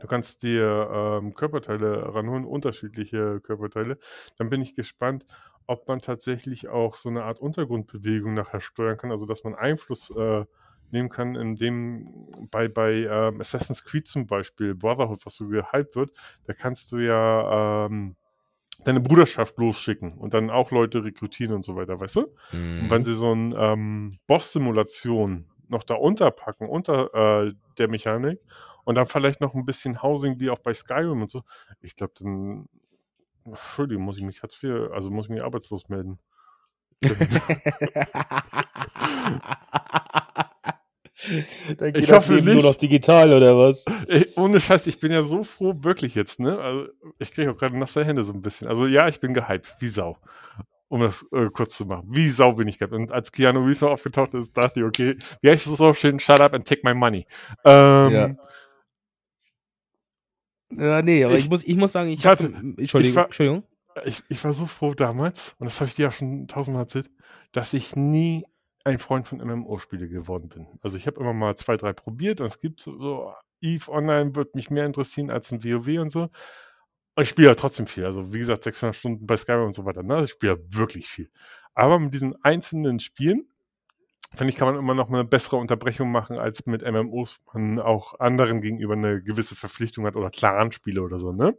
[0.00, 3.98] Du kannst dir ähm, Körperteile ranholen, unterschiedliche Körperteile.
[4.38, 5.24] Dann bin ich gespannt,
[5.66, 10.10] ob man tatsächlich auch so eine Art Untergrundbewegung nachher steuern kann, also dass man Einfluss
[10.10, 10.44] äh,
[10.94, 12.06] nehmen kann, in dem
[12.50, 16.12] bei, bei ähm, Assassin's Creed zum Beispiel, Brotherhood, was so gehypt wird,
[16.44, 18.16] da kannst du ja ähm,
[18.84, 22.34] deine Bruderschaft losschicken und dann auch Leute rekrutieren und so weiter, weißt du?
[22.52, 22.82] Mhm.
[22.82, 23.04] Und wenn mhm.
[23.04, 28.40] sie so ein ähm, Boss-Simulation noch da unterpacken, unter äh, der Mechanik
[28.84, 31.42] und dann vielleicht noch ein bisschen Housing wie auch bei Skyrim und so,
[31.80, 32.68] ich glaube, dann
[33.44, 36.18] Entschuldigung, muss ich mich Hartz IV, also muss ich mich arbeitslos melden.
[41.78, 42.46] Dann geht ich das hoffe nicht.
[42.46, 43.84] nur noch digital oder was?
[44.08, 46.58] Ich, ohne Scheiß, ich bin ja so froh, wirklich jetzt, ne?
[46.58, 48.68] Also, ich kriege auch gerade nasse Hände so ein bisschen.
[48.68, 50.18] Also ja, ich bin gehypt, wie Sau.
[50.88, 52.06] Um das äh, kurz zu machen.
[52.10, 52.94] Wie Sau bin ich gehypt.
[52.94, 56.18] Und als Keanu Reeves noch aufgetaucht ist, dachte ich, okay, wie heißt es so schön?
[56.20, 57.26] Shut up and take my money.
[57.64, 58.30] Ähm, ja.
[60.76, 63.24] Ja, nee, aber ich, ich, muss, ich muss sagen, ich warte, hab, Entschuldigung, ich war,
[63.26, 63.64] Entschuldigung.
[64.04, 67.10] Ich, ich war so froh damals, und das habe ich dir ja schon tausendmal erzählt,
[67.52, 68.44] dass ich nie
[68.84, 70.66] ein Freund von MMO-Spiele geworden bin.
[70.82, 74.54] Also ich habe immer mal zwei, drei probiert und es gibt so, EVE Online wird
[74.54, 76.28] mich mehr interessieren als ein WoW und so.
[77.14, 78.04] Aber ich spiele ja trotzdem viel.
[78.04, 80.02] Also wie gesagt, 600 Stunden bei Skyrim und so weiter.
[80.02, 80.24] Ne?
[80.24, 81.30] Ich spiele ja wirklich viel.
[81.74, 83.48] Aber mit diesen einzelnen Spielen,
[84.34, 88.18] finde ich, kann man immer noch eine bessere Unterbrechung machen, als mit MMOs man auch
[88.20, 91.56] anderen gegenüber eine gewisse Verpflichtung hat oder Clan-Spiele oder so, ne?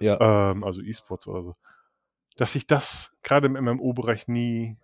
[0.00, 0.50] Ja.
[0.50, 1.56] Ähm, also E-Sports oder so.
[2.36, 4.78] Dass ich das gerade im MMO-Bereich nie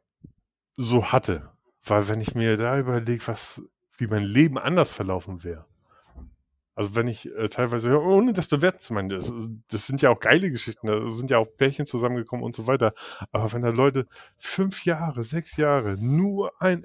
[0.76, 1.55] so hatte.
[1.87, 3.62] Weil wenn ich mir da überlege, was,
[3.97, 5.64] wie mein Leben anders verlaufen wäre.
[6.74, 9.32] Also wenn ich äh, teilweise, ohne das bewerten zu meinen, das,
[9.70, 12.93] das, sind ja auch geile Geschichten, da sind ja auch Pärchen zusammengekommen und so weiter.
[13.32, 14.07] Aber wenn da Leute
[14.37, 16.84] fünf Jahre, sechs Jahre nur ein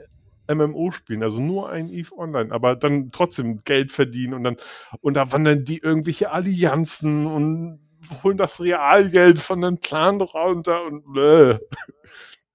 [0.49, 4.55] MMO spielen, also nur ein EVE Online, aber dann trotzdem Geld verdienen und dann,
[5.01, 7.79] und da wandern die irgendwelche Allianzen und
[8.23, 11.59] holen das Realgeld von dem Clan runter und äh.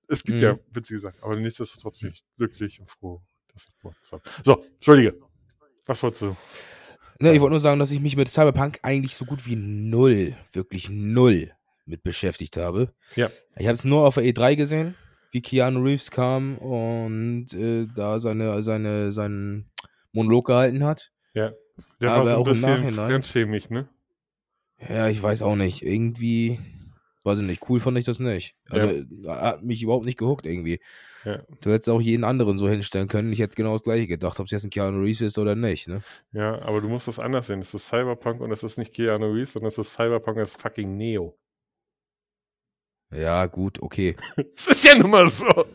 [0.09, 0.45] Es gibt mhm.
[0.45, 4.23] ja witzige Sachen, aber nichtsdestotrotz bin ich glücklich und froh, dass ich gemacht habe.
[4.45, 5.19] So, Entschuldige.
[5.87, 6.37] Was wolltest du?
[7.21, 10.37] Ne, ich wollte nur sagen, dass ich mich mit Cyberpunk eigentlich so gut wie null,
[10.53, 11.53] wirklich null
[11.87, 12.93] mit beschäftigt habe.
[13.15, 13.31] Ja.
[13.57, 14.95] Ich habe es nur auf der E3 gesehen,
[15.31, 19.71] wie Keanu Reeves kam und äh, da seine, seine, seinen
[20.13, 21.11] Monolog gehalten hat.
[21.33, 21.53] Ja.
[22.01, 23.89] Der Aber war so ein bisschen fremdschämig, ne?
[24.89, 25.83] Ja, ich weiß auch nicht.
[25.83, 26.59] Irgendwie,
[27.27, 28.55] weiß ich nicht, cool fand ich das nicht.
[28.71, 29.41] Also ja.
[29.41, 30.81] hat mich überhaupt nicht gehuckt irgendwie.
[31.25, 31.43] Ja.
[31.61, 33.33] Du hättest auch jeden anderen so hinstellen können.
[33.33, 35.89] Ich hätte genau das gleiche gedacht, ob es jetzt ein Keanu Reeves ist oder nicht.
[35.89, 36.03] Ne?
[36.33, 37.61] Ja, aber du musst das anders sehen.
[37.61, 40.97] Es ist Cyberpunk und es ist nicht Keanu Reeves, sondern es ist Cyberpunk als fucking
[40.97, 41.37] Neo.
[43.13, 44.15] Ja, gut, okay.
[44.57, 45.67] Es ist ja nun mal so.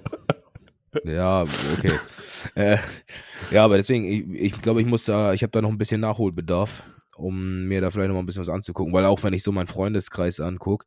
[1.04, 2.00] Ja, okay.
[2.56, 2.78] äh,
[3.52, 6.02] ja, aber deswegen, ich, ich glaube, ich muss da, ich habe da noch ein bisschen
[6.02, 6.84] Nachholbedarf
[7.22, 9.52] um mir da vielleicht noch mal ein bisschen was anzugucken, weil auch wenn ich so
[9.52, 10.86] meinen Freundeskreis angucke,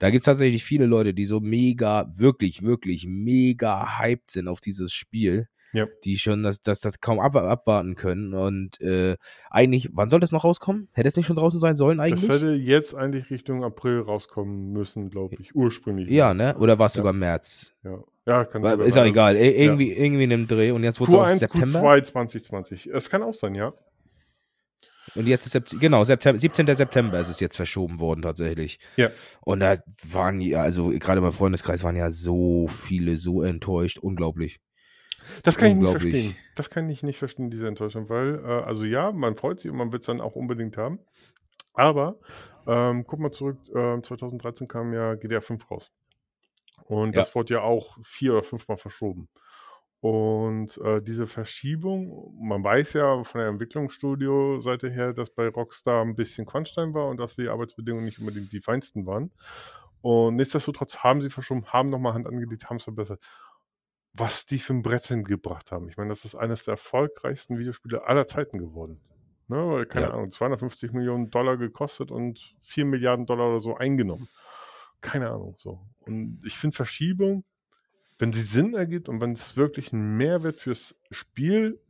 [0.00, 4.60] da gibt es tatsächlich viele Leute, die so mega, wirklich, wirklich mega hyped sind auf
[4.60, 5.48] dieses Spiel.
[5.72, 5.86] Ja.
[6.04, 8.32] Die schon das, das, das kaum ab, abwarten können.
[8.32, 9.16] Und äh,
[9.50, 10.88] eigentlich, wann soll das noch rauskommen?
[10.92, 12.26] Hätte es nicht schon draußen sein sollen eigentlich?
[12.26, 16.08] Das hätte jetzt eigentlich Richtung April rauskommen müssen, glaube ich, ursprünglich.
[16.08, 16.56] Ja, ne?
[16.56, 17.00] Oder war es ja.
[17.00, 17.72] sogar März?
[17.84, 17.98] Ja.
[18.26, 19.36] Ja, kann War, Ist auch egal.
[19.36, 20.02] Ir irgendwie, ja.
[20.02, 20.72] irgendwie in dem Dreh.
[20.72, 21.80] Und jetzt wurde es September.
[21.80, 22.90] Q2 2020.
[22.92, 23.72] Es kann auch sein, ja.
[25.14, 26.74] Und jetzt ist genau, September, 17.
[26.74, 28.78] September ist es jetzt verschoben worden tatsächlich.
[28.96, 29.10] Ja.
[29.40, 29.76] Und da
[30.10, 34.60] waren ja, also gerade im Freundeskreis waren ja so viele so enttäuscht, unglaublich.
[35.42, 36.36] Das kann ich nicht verstehen.
[36.54, 39.76] Das kann ich nicht verstehen, diese Enttäuschung, weil, äh, also ja, man freut sich und
[39.76, 41.00] man wird es dann auch unbedingt haben.
[41.74, 42.18] Aber,
[42.66, 45.92] ähm, guck mal zurück, äh, 2013 kam ja GDR 5 raus.
[46.84, 47.22] Und ja.
[47.22, 49.28] das wurde ja auch vier oder fünfmal verschoben.
[50.00, 56.14] Und äh, diese Verschiebung, man weiß ja von der Entwicklungsstudio-Seite her, dass bei Rockstar ein
[56.14, 59.32] bisschen Crunchtime war und dass die Arbeitsbedingungen nicht unbedingt die feinsten waren.
[60.02, 63.20] Und nichtsdestotrotz haben sie verschoben, haben nochmal Hand angelegt, haben es verbessert.
[64.12, 65.88] Was die für ein Brett hingebracht haben.
[65.88, 69.00] Ich meine, das ist eines der erfolgreichsten Videospiele aller Zeiten geworden.
[69.48, 70.12] Ne, keine ja.
[70.12, 74.28] Ahnung, 250 Millionen Dollar gekostet und 4 Milliarden Dollar oder so eingenommen.
[75.00, 75.80] Keine Ahnung, so.
[76.00, 77.44] Und ich finde Verschiebung
[78.18, 81.80] wenn sie Sinn ergibt und wenn es wirklich ein Mehrwert fürs Spiel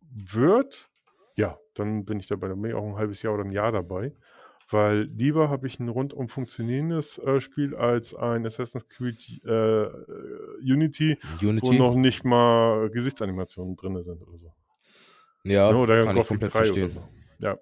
[0.00, 0.90] wird,
[1.36, 2.48] ja, dann bin ich dabei.
[2.48, 4.12] Dann bin ich auch ein halbes Jahr oder ein Jahr dabei.
[4.70, 9.86] Weil lieber habe ich ein rundum funktionierendes äh, Spiel als ein Assassin's Creed äh,
[10.62, 14.54] Unity, Unity, wo noch nicht mal Gesichtsanimationen drin sind oder so.
[15.44, 16.88] Ja, ne, oder kann ich komplett verstehen.
[16.88, 17.06] So.
[17.40, 17.58] Ja.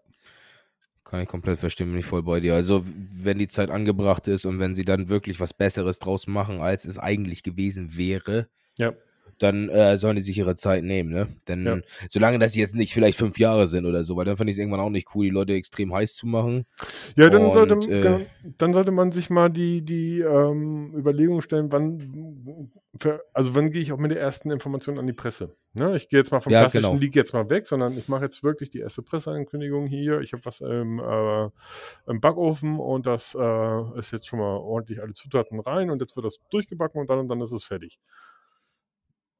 [1.11, 2.55] Kann ich komplett verstehen, bin ich voll bei dir.
[2.55, 6.61] Also, wenn die Zeit angebracht ist und wenn sie dann wirklich was Besseres draus machen,
[6.61, 8.49] als es eigentlich gewesen wäre,
[8.79, 8.95] ja
[9.41, 11.29] dann äh, sollen die sich ihre Zeit nehmen, ne?
[11.49, 11.79] Denn ja.
[12.09, 14.59] solange das jetzt nicht vielleicht fünf Jahre sind oder so, weil dann finde ich es
[14.59, 16.67] irgendwann auch nicht cool, die Leute extrem heiß zu machen.
[17.17, 18.27] Ja, dann, Und, sollte, äh,
[18.59, 23.81] dann sollte man sich mal die, die ähm, Überlegung stellen, wann, für, also wann gehe
[23.81, 25.55] ich auch mit der ersten Information an die Presse?
[25.73, 25.97] Ne?
[25.97, 27.01] Ich gehe jetzt mal vom ja, klassischen genau.
[27.01, 30.21] League jetzt mal weg, sondern ich mache jetzt wirklich die erste Presseankündigung hier.
[30.21, 31.49] Ich habe was im, äh,
[32.11, 36.15] im Backofen und das äh, ist jetzt schon mal ordentlich alle Zutaten rein und jetzt
[36.15, 37.99] wird das durchgebacken und dann und dann ist es fertig.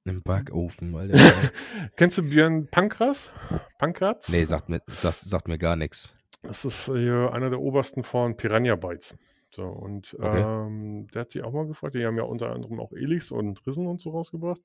[0.05, 1.19] Im Backofen, Alter.
[1.97, 3.31] Kennst du Björn Pankras?
[3.79, 4.31] Pankratz?
[4.31, 6.15] Nee, sagt mir, sagt, sagt mir gar nichts.
[6.43, 9.15] Das ist äh, einer der obersten von Piranha Bytes.
[9.51, 10.41] So, und okay.
[10.41, 13.67] ähm, der hat sich auch mal gefragt, die haben ja unter anderem auch Elix und
[13.67, 14.63] Rissen und so rausgebracht.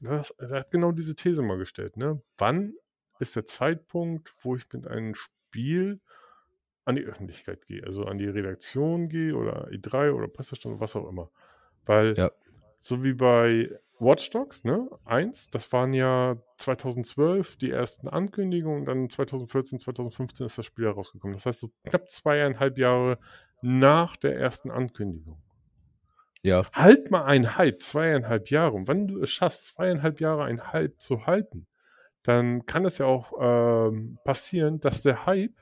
[0.00, 2.22] Und das, er hat genau diese These mal gestellt, ne?
[2.38, 2.74] Wann
[3.18, 6.00] ist der Zeitpunkt, wo ich mit einem Spiel
[6.84, 11.08] an die Öffentlichkeit gehe, also an die Redaktion gehe oder E3 oder Pressestand, was auch
[11.08, 11.30] immer.
[11.84, 12.30] Weil ja.
[12.78, 13.70] so wie bei
[14.00, 14.88] Watch Dogs, ne?
[15.04, 21.36] Eins, das waren ja 2012 die ersten Ankündigungen, dann 2014, 2015 ist das Spiel herausgekommen.
[21.36, 23.18] Das heißt, so knapp zweieinhalb Jahre
[23.60, 25.42] nach der ersten Ankündigung.
[26.42, 26.62] Ja.
[26.72, 28.72] Halt mal einen Hype, zweieinhalb Jahre.
[28.72, 31.66] Und wenn du es schaffst, zweieinhalb Jahre einen Hype zu halten,
[32.22, 35.56] dann kann es ja auch ähm, passieren, dass der Hype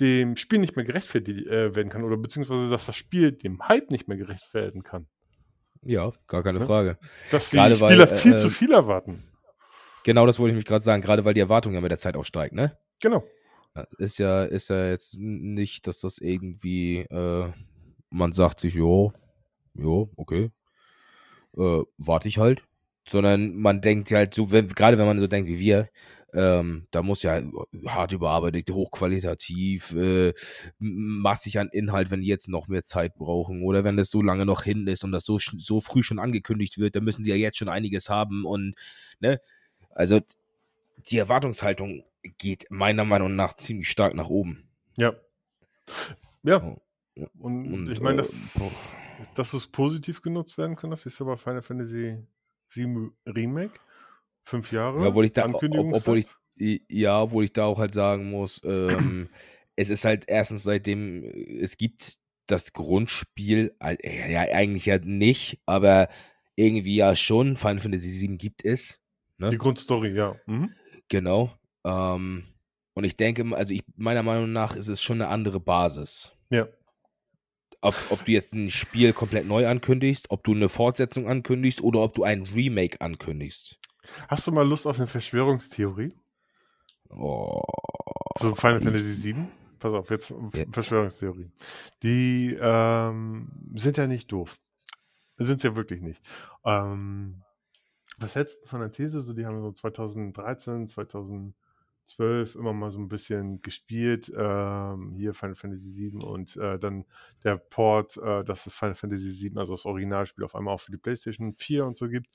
[0.00, 3.90] dem Spiel nicht mehr gerechtfertigt äh, werden kann oder beziehungsweise dass das Spiel dem Hype
[3.90, 5.06] nicht mehr gerecht werden kann.
[5.84, 6.98] Ja, gar keine Frage.
[7.30, 9.22] Dass die gerade Spieler weil, viel äh, zu viel erwarten.
[10.04, 12.16] Genau, das wollte ich mich gerade sagen, gerade weil die Erwartung ja mit der Zeit
[12.16, 12.76] auch steigt, ne?
[13.00, 13.24] Genau.
[13.98, 17.52] Ist ja, ist ja jetzt nicht, dass das irgendwie, äh,
[18.10, 19.12] man sagt sich, jo,
[19.74, 20.50] jo, okay,
[21.56, 22.62] äh, warte ich halt,
[23.08, 25.88] sondern man denkt halt so, wenn, gerade wenn man so denkt wie wir,
[26.34, 27.40] ähm, da muss ja
[27.86, 30.34] hart überarbeitet, hochqualitativ, äh,
[30.78, 34.44] massig an Inhalt, wenn die jetzt noch mehr Zeit brauchen oder wenn das so lange
[34.44, 37.36] noch hin ist und das so, so früh schon angekündigt wird, dann müssen sie ja
[37.36, 38.74] jetzt schon einiges haben und,
[39.20, 39.40] ne,
[39.90, 40.20] also
[41.08, 42.04] die Erwartungshaltung
[42.38, 44.68] geht meiner Meinung nach ziemlich stark nach oben.
[44.96, 45.14] Ja.
[46.42, 46.76] Ja.
[47.38, 48.34] Und, Und, ich meine, äh, dass,
[49.34, 52.18] dass es positiv genutzt werden kann, das ist aber Final Fantasy
[52.68, 53.78] 7 Remake.
[54.44, 55.02] Fünf Jahre.
[55.02, 56.26] Ja, obwohl ich da, obwohl ich,
[56.88, 59.28] ja, obwohl ich da auch halt sagen muss, ähm,
[59.76, 66.08] es ist halt erstens seitdem es gibt das Grundspiel, äh, ja, eigentlich ja nicht, aber
[66.56, 69.00] irgendwie ja schon, Final Fantasy VII gibt es,
[69.38, 69.50] ne?
[69.50, 70.36] Die Grundstory, ja.
[70.46, 70.74] Mhm.
[71.08, 71.52] Genau.
[71.84, 72.44] Ähm,
[72.94, 76.32] und ich denke, also ich, meiner Meinung nach ist es schon eine andere Basis.
[76.50, 76.68] Ja.
[77.84, 82.00] Ob, ob du jetzt ein Spiel komplett neu ankündigst, ob du eine Fortsetzung ankündigst oder
[82.00, 83.78] ob du ein Remake ankündigst.
[84.26, 86.08] Hast du mal Lust auf eine Verschwörungstheorie?
[87.10, 87.60] Oh,
[88.38, 89.48] Zu Final Fantasy 7?
[89.78, 90.64] Pass auf, jetzt Ja.
[90.72, 91.50] Verschwörungstheorie.
[92.02, 94.56] Die ähm, sind ja nicht doof.
[95.36, 96.22] Sind es ja wirklich nicht.
[96.64, 97.42] Ähm,
[98.18, 99.20] was hältst du von der These?
[99.20, 100.88] So, die haben so 2013,
[102.06, 104.32] 2012 immer mal so ein bisschen gespielt.
[104.36, 107.04] Ähm, hier Final Fantasy 7 und äh, dann
[107.42, 110.92] der Port, äh, dass es Final Fantasy 7, also das Originalspiel, auf einmal auch für
[110.92, 112.28] die PlayStation 4 und so gibt.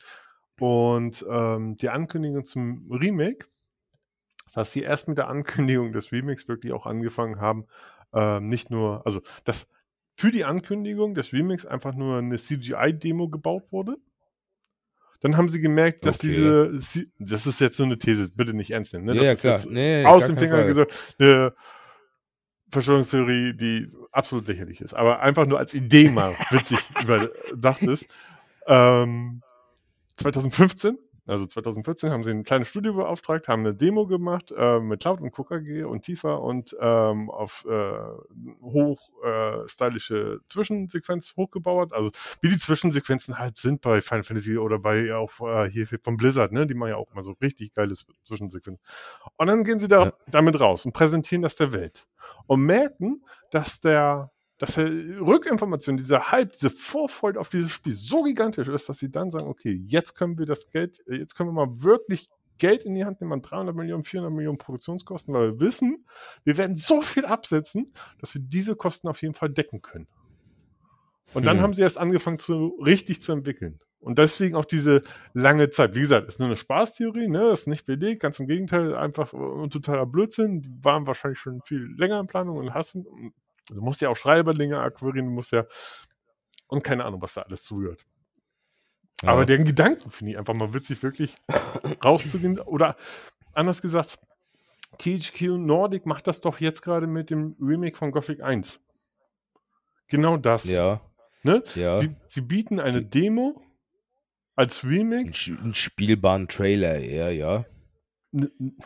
[0.59, 3.47] Und ähm, die Ankündigung zum Remake,
[4.53, 7.65] dass sie erst mit der Ankündigung des Remakes wirklich auch angefangen haben,
[8.13, 9.67] ähm, nicht nur, also dass
[10.15, 13.97] für die Ankündigung des Remakes einfach nur eine CGI-Demo gebaut wurde.
[15.21, 16.27] Dann haben sie gemerkt, dass Okay.
[16.29, 19.15] diese, Sie- das ist jetzt so eine These, bitte nicht ernst nehmen, ne?
[19.15, 19.53] das ja, ist klar.
[19.55, 21.53] jetzt Nee, aus dem Finger gesagt, eine
[22.71, 28.05] Verschwörungstheorie, die absolut lächerlich ist, aber einfach nur als Idee mal witzig überdacht ist.
[28.67, 29.41] Ähm,
[30.17, 30.97] 2015,
[31.29, 35.21] also 2014, haben sie ein kleines Studio beauftragt, haben eine Demo gemacht äh, mit Cloud
[35.21, 37.93] und KKG und Tifa und ähm, auf äh,
[38.61, 41.93] hoch äh, stylische Zwischensequenz hochgebaut.
[41.93, 42.11] Also
[42.41, 46.51] wie die Zwischensequenzen halt sind bei Final Fantasy oder bei auch äh, hier von Blizzard,
[46.51, 46.67] ne?
[46.67, 48.83] Die machen ja auch immer so richtig geiles Zwischensequenzen.
[49.37, 50.13] Und dann gehen sie da Ja.
[50.27, 52.07] damit raus und präsentieren das der Welt.
[52.47, 54.89] Und merken, dass der, dass der
[55.21, 59.47] Rückinformation, dieser Hype, diese Vorfreude auf dieses Spiel so gigantisch ist, dass sie dann sagen,
[59.47, 62.29] okay, jetzt können wir das Geld, äh, jetzt können wir mal wirklich
[62.59, 66.05] Geld in die Hand nehmen an 300 Millionen, 400 Millionen Produktionskosten, weil wir wissen,
[66.43, 70.07] wir werden so viel absetzen, dass wir diese Kosten auf jeden Fall decken können.
[71.33, 71.63] Und dann Hm.
[71.63, 73.79] haben sie erst angefangen, zu, richtig zu entwickeln.
[74.01, 75.03] Und deswegen auch diese
[75.33, 75.95] lange Zeit.
[75.95, 77.49] Wie gesagt, ist nur eine Spaßtheorie, ne?
[77.49, 80.61] Ist nicht belegt, ganz im Gegenteil, einfach äh, totaler Blödsinn.
[80.61, 83.05] Die waren wahrscheinlich schon viel länger in Planung und hassen.
[83.69, 85.65] Du musst ja auch Schreiberlinge akquirieren, du musst ja.
[86.67, 88.05] Und keine Ahnung, was da alles zugehört.
[89.23, 89.29] Ja.
[89.29, 91.35] Aber den Gedanken finde ich einfach mal witzig, wirklich
[92.03, 92.59] rauszugehen.
[92.65, 92.95] Oder
[93.53, 94.19] anders gesagt,
[94.97, 98.79] THQ Nordic macht das doch jetzt gerade mit dem Remake von Gothic 1.
[100.07, 100.63] Genau das.
[100.65, 101.01] ja.
[101.43, 101.63] Ne?
[101.75, 101.95] Ja.
[101.95, 103.61] Sie, sie bieten eine Demo
[104.55, 107.65] als Remake, Ein, ein spielbaren Trailer, ja, ja.
[108.33, 108.77] n- n-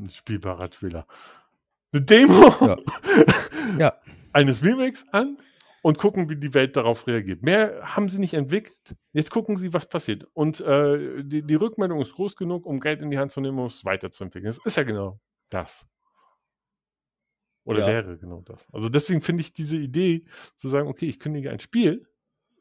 [0.00, 1.06] ein spielbarer Trailer,
[1.92, 2.76] eine Demo Ja.
[3.78, 3.92] Ja.
[4.32, 5.36] Eines Remakes an
[5.82, 7.42] und gucken, wie die Welt darauf reagiert.
[7.42, 8.96] Mehr haben sie nicht entwickelt.
[9.12, 10.26] Jetzt gucken sie, was passiert.
[10.32, 13.58] Und äh, die, die Rückmeldung ist groß genug, um Geld in die Hand zu nehmen,
[13.58, 14.48] um es weiterzuentwickeln.
[14.50, 15.86] Es ist ja genau das.
[17.64, 17.86] Oder Ja.
[17.86, 18.66] wäre genau das.
[18.72, 20.24] Also deswegen finde ich diese Idee,
[20.54, 22.08] zu sagen, okay, ich kündige ein Spiel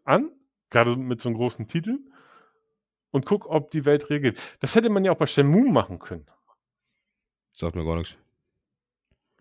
[0.03, 0.31] an,
[0.69, 1.99] gerade mit so einem großen Titel,
[3.11, 4.39] und guck, ob die Welt reagiert.
[4.61, 6.25] Das hätte man ja auch bei Shenmue machen können.
[7.53, 8.15] Sagt mir gar nichts.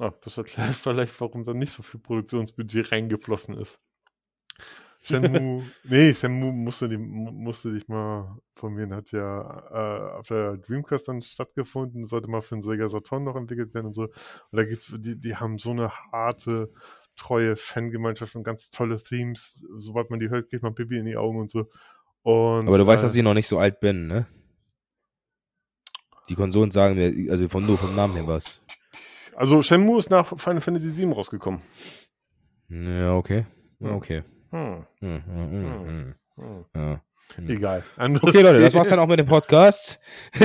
[0.01, 3.79] Ah, das erklärt vielleicht, warum da nicht so viel Produktionsbudget reingeflossen ist.
[5.03, 9.41] Shenmue, nee, Shenmue musste, die, mu- musste dich mal informieren, hat ja
[9.71, 13.87] äh, auf der Dreamcast dann stattgefunden, sollte mal für den Sega Saturn noch entwickelt werden
[13.87, 14.05] und so.
[14.05, 14.13] Und
[14.53, 16.71] da gibt's, die, die haben so eine harte,
[17.17, 19.65] treue Fangemeinschaft und ganz tolle Themes.
[19.79, 21.71] Sobald man die hört, kriegt man Pipi in die Augen und so.
[22.23, 24.27] Und, Aber du weißt, äh, dass ich noch nicht so alt bin, ne?
[26.29, 28.61] Die Konsolen sagen mir, also von nur vom Namen her was.
[29.41, 31.63] Also Shenmue ist nach Final Fantasy VII rausgekommen.
[32.69, 33.47] Ja, okay.
[33.81, 33.95] Hm.
[33.95, 34.23] okay.
[34.51, 36.65] Hm, Hm, hm, hm, Hm.
[36.77, 37.03] Ja.
[37.49, 37.83] Egal.
[37.97, 39.99] Anderes Okay, Leute, das war's dann auch mit dem Podcast.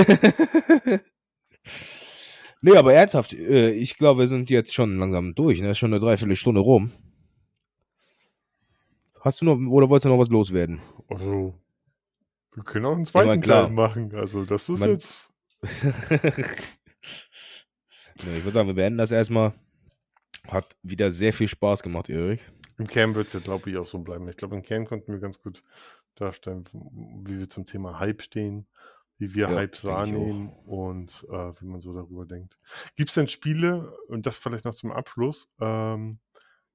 [2.62, 5.60] nee, aber ernsthaft, äh, ich glaube, wir sind jetzt schon langsam durch.
[5.60, 5.72] Ne?
[5.72, 6.94] Ist schon eine Dreiviertelstunde rum.
[9.20, 10.80] Hast du noch, oder wolltest du noch was loswerden?
[11.10, 11.54] Also,
[12.54, 13.66] wir können auch einen mein, zweiten klar.
[13.66, 14.16] Teil machen.
[14.16, 15.34] Also, das ist Man- jetzt.
[18.24, 19.54] nee, ich würde sagen, wir beenden das erstmal.
[20.48, 22.40] Hat wieder sehr viel Spaß gemacht, Erik.
[22.78, 24.28] Im Kern wird es ja, glaube ich, auch so bleiben.
[24.28, 25.64] Ich glaube, im Kern konnten wir ganz gut
[26.16, 26.66] darstellen,
[27.24, 28.68] wie wir zum Thema Hype stehen,
[29.18, 32.60] wie wir Ja, Hypes wahrnehmen und äh, wie man so darüber denkt.
[32.96, 36.20] Gibt es denn Spiele, und das vielleicht noch zum Abschluss, ähm,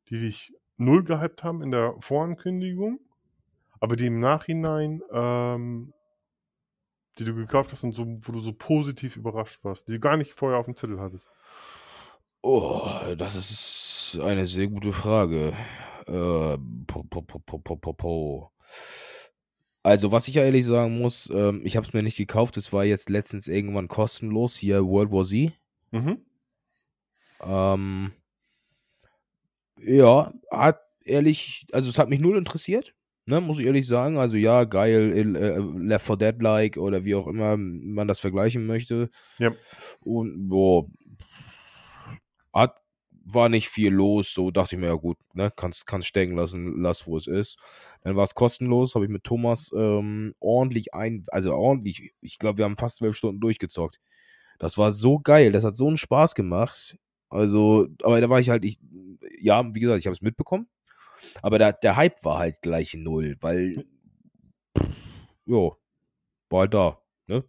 [0.08, 3.00] die dich null gehypt haben in der Vorankündigung,
[3.78, 5.92] aber die im Nachhinein, ähm,
[7.20, 10.16] die du gekauft hast und so, wo du so positiv überrascht warst, die du gar
[10.16, 11.30] nicht vorher auf dem Zettel hattest?
[12.42, 15.52] Oh, das ist eine sehr gute Frage.
[16.06, 16.56] Äh,
[16.86, 18.50] po, po, po.
[19.82, 22.56] Also, was ich ja ehrlich sagen muss, ähm, ich habe es mir nicht gekauft.
[22.56, 25.52] Es war jetzt letztens irgendwann kostenlos hier World War Z.
[25.90, 26.24] Mhm.
[27.42, 28.12] Ähm,
[29.78, 32.94] ja, hat ehrlich, also es hat mich null interessiert,
[33.30, 34.18] ne, muss ich ehrlich sagen.
[34.18, 39.08] Also ja, geil, äh, Left 4 Dead-like oder wie auch immer man das vergleichen möchte.
[39.38, 39.52] Ja.
[40.00, 40.86] Und boah,
[42.52, 42.76] hat,
[43.24, 46.82] war nicht viel los, so dachte ich mir, ja gut, ne, kannst, kannst stecken lassen,
[46.82, 47.58] lass wo es ist.
[48.02, 52.58] Dann war es kostenlos, habe ich mit Thomas ähm, ordentlich ein, also ordentlich, ich glaube,
[52.58, 54.00] wir haben fast zwölf Stunden durchgezockt.
[54.58, 56.98] Das war so geil, das hat so einen Spaß gemacht.
[57.28, 58.78] Also, aber da war ich halt, ich,
[59.38, 60.66] ja, wie gesagt, ich habe es mitbekommen.
[61.42, 63.84] Aber der, der Hype war halt gleich null, weil,
[65.44, 65.76] jo,
[66.48, 67.44] war halt da, ne?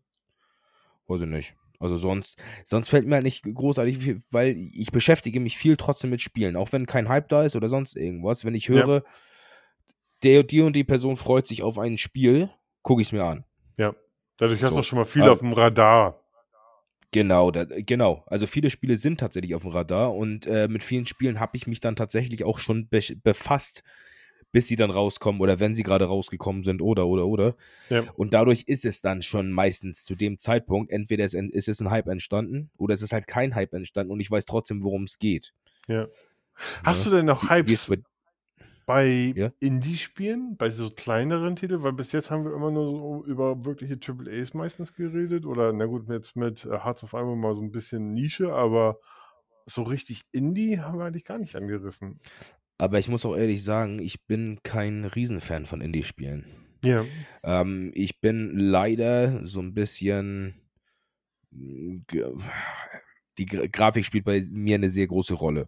[1.07, 1.55] Weiß ich nicht.
[1.79, 6.11] Also sonst, sonst fällt mir halt nicht großartig viel, weil ich beschäftige mich viel trotzdem
[6.11, 8.45] mit Spielen, auch wenn kein Hype da ist oder sonst irgendwas.
[8.45, 9.03] Wenn ich höre, ja.
[10.21, 12.51] der, die und die Person freut sich auf ein Spiel,
[12.83, 13.45] gucke ich es mir an.
[13.77, 13.95] Ja,
[14.37, 16.20] dadurch hast du schon mal viel aber, auf dem Radar.
[17.11, 18.23] Genau, da, genau.
[18.27, 21.67] Also viele Spiele sind tatsächlich auf dem Radar und äh, mit vielen Spielen habe ich
[21.67, 23.83] mich dann tatsächlich auch schon be befasst,
[24.53, 27.55] bis sie dann rauskommen oder wenn sie gerade rausgekommen sind oder oder oder.
[27.89, 28.03] Ja.
[28.15, 31.89] Und dadurch ist es dann schon meistens zu dem Zeitpunkt, entweder ist, ist es ein
[31.89, 35.19] Hype entstanden oder es ist halt kein Hype entstanden und ich weiß trotzdem, worum es
[35.19, 35.53] geht.
[35.87, 36.07] Ja.
[36.83, 37.11] Hast ja.
[37.11, 37.91] du denn noch Hypes?
[38.91, 39.51] Bei ja?
[39.61, 43.97] Indie-Spielen, bei so kleineren Titeln, weil bis jetzt haben wir immer nur so über wirkliche
[43.97, 47.61] Triple A's meistens geredet oder na gut, jetzt mit äh, Hearts of Iron mal so
[47.61, 48.99] ein bisschen Nische, aber
[49.65, 52.19] so richtig Indie haben wir eigentlich gar nicht angerissen.
[52.77, 56.45] Aber ich muss auch ehrlich sagen, ich bin kein Riesenfan von Indie-Spielen.
[56.83, 57.05] Ja.
[57.43, 60.55] Ähm, ich bin leider so ein bisschen
[63.37, 65.67] die Grafik spielt bei mir eine sehr große Rolle.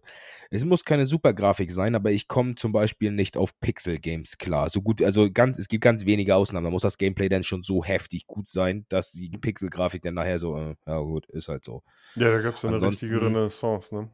[0.50, 4.68] Es muss keine super Grafik sein, aber ich komme zum Beispiel nicht auf Pixel-Games klar.
[4.68, 6.64] So gut, also ganz, es gibt ganz wenige Ausnahmen.
[6.64, 10.38] Da muss das Gameplay dann schon so heftig gut sein, dass die Pixel-Grafik dann nachher
[10.38, 11.82] so, äh, ja gut, ist halt so.
[12.14, 14.10] Ja, da gab es eine richtige Renaissance, ne?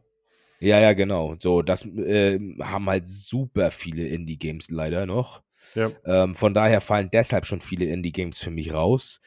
[0.60, 1.36] Ja, ja, genau.
[1.38, 5.42] So, das äh, haben halt super viele Indie-Games leider noch.
[5.74, 5.90] Ja.
[6.04, 9.20] Ähm, von daher fallen deshalb schon viele Indie-Games für mich raus.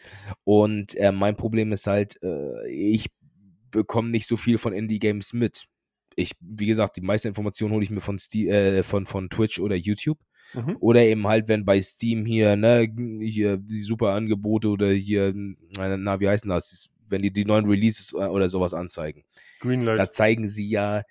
[0.44, 3.12] Und äh, mein Problem ist halt, äh, ich
[3.74, 5.66] bekomme nicht so viel von Indie-Games mit.
[6.16, 9.60] Ich, wie gesagt, die meisten Informationen hole ich mir von, Steam, äh, von, von Twitch
[9.60, 10.20] oder YouTube.
[10.54, 10.78] Mhm.
[10.80, 12.88] Oder eben halt, wenn bei Steam hier, ne,
[13.22, 18.14] hier die super Angebote oder hier, na, wie heißen das, wenn die die neuen Releases
[18.14, 19.24] äh, oder sowas anzeigen.
[19.60, 19.98] Greenlight.
[19.98, 21.02] Da zeigen sie ja,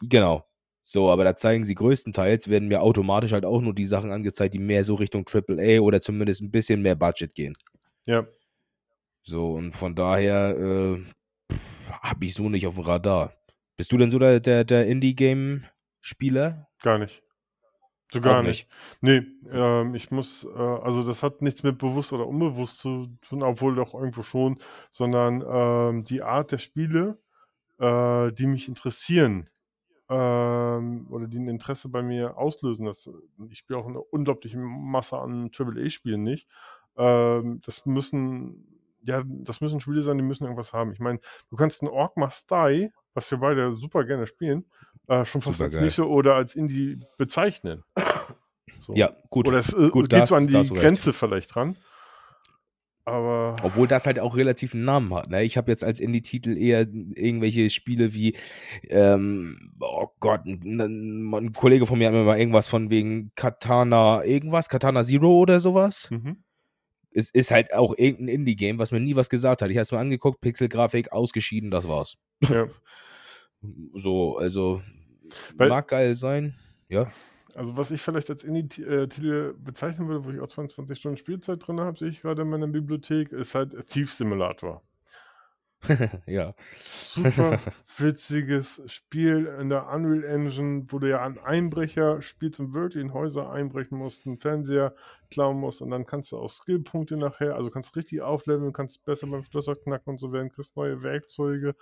[0.00, 0.46] genau.
[0.84, 4.54] So, aber da zeigen sie größtenteils, werden mir automatisch halt auch nur die Sachen angezeigt,
[4.54, 7.54] die mehr so Richtung AAA oder zumindest ein bisschen mehr Budget gehen.
[8.06, 8.26] Ja.
[9.22, 11.02] So, und von daher, äh,
[12.00, 13.32] habe ich so nicht auf dem Radar.
[13.76, 16.68] Bist du denn so der, der, der Indie-Game-Spieler?
[16.82, 17.22] Gar nicht.
[18.12, 18.68] So gar nicht.
[19.00, 19.32] nicht.
[19.50, 23.42] Nee, ähm, ich muss, äh, also das hat nichts mit bewusst oder unbewusst zu tun,
[23.42, 24.58] obwohl doch irgendwo schon,
[24.90, 27.18] sondern ähm, die Art der Spiele,
[27.78, 29.48] äh, die mich interessieren
[30.10, 32.84] ähm, oder die ein Interesse bei mir auslösen.
[32.84, 33.08] Das,
[33.48, 36.48] ich spiele auch eine unglaubliche Masse an AAA-Spielen nicht.
[36.96, 38.71] Ähm, das müssen
[39.04, 40.92] ja, das müssen Spiele sein, die müssen irgendwas haben.
[40.92, 41.18] Ich meine,
[41.50, 44.64] du kannst ein Orc Must Die, was wir beide super gerne spielen,
[45.08, 45.84] äh, schon fast super als geil.
[45.84, 47.82] Nische oder als Indie bezeichnen.
[48.80, 48.94] So.
[48.96, 49.46] Ja, gut.
[49.46, 51.18] Oder es äh, gut, geht das, so an die Grenze recht.
[51.20, 51.76] vielleicht dran.
[53.04, 53.54] Aber.
[53.62, 55.30] Obwohl das halt auch relativ einen Namen hat.
[55.30, 55.44] Ne?
[55.44, 58.36] Ich habe jetzt als Indie-Titel eher irgendwelche Spiele wie,
[58.88, 64.24] ähm, oh Gott, ein, ein, Kollege von mir hat mir mal irgendwas von wegen Katana,
[64.24, 66.08] irgendwas, Katana Zero oder sowas.
[66.10, 66.42] Mhm
[67.14, 69.70] es ist halt auch irgendein Indie-Game, was mir nie was gesagt hat.
[69.70, 72.16] Ich habe es mir angeguckt, Pixel-Grafik, ausgeschieden, das war's.
[72.40, 72.68] Ja.
[73.94, 74.82] so, also
[75.56, 76.54] Weil, mag geil sein,
[76.88, 77.10] ja.
[77.54, 81.80] Also was ich vielleicht als Indie-Titel bezeichnen würde, wo ich auch 22 Stunden Spielzeit drin
[81.80, 84.82] habe, sehe ich gerade in meiner Bibliothek, ist halt Thief Simulator.
[86.26, 86.54] ja.
[86.82, 87.58] Super
[87.98, 93.12] witziges Spiel in der Unreal Engine, wo du ja an Einbrecher spielst und wirklich in
[93.12, 94.94] Häuser einbrechen musst, einen Fernseher
[95.30, 99.26] klauen musst und dann kannst du auch Skillpunkte nachher, also kannst richtig aufleveln, kannst besser
[99.26, 101.74] beim Schlösser knacken und so werden, kriegst neue Werkzeuge.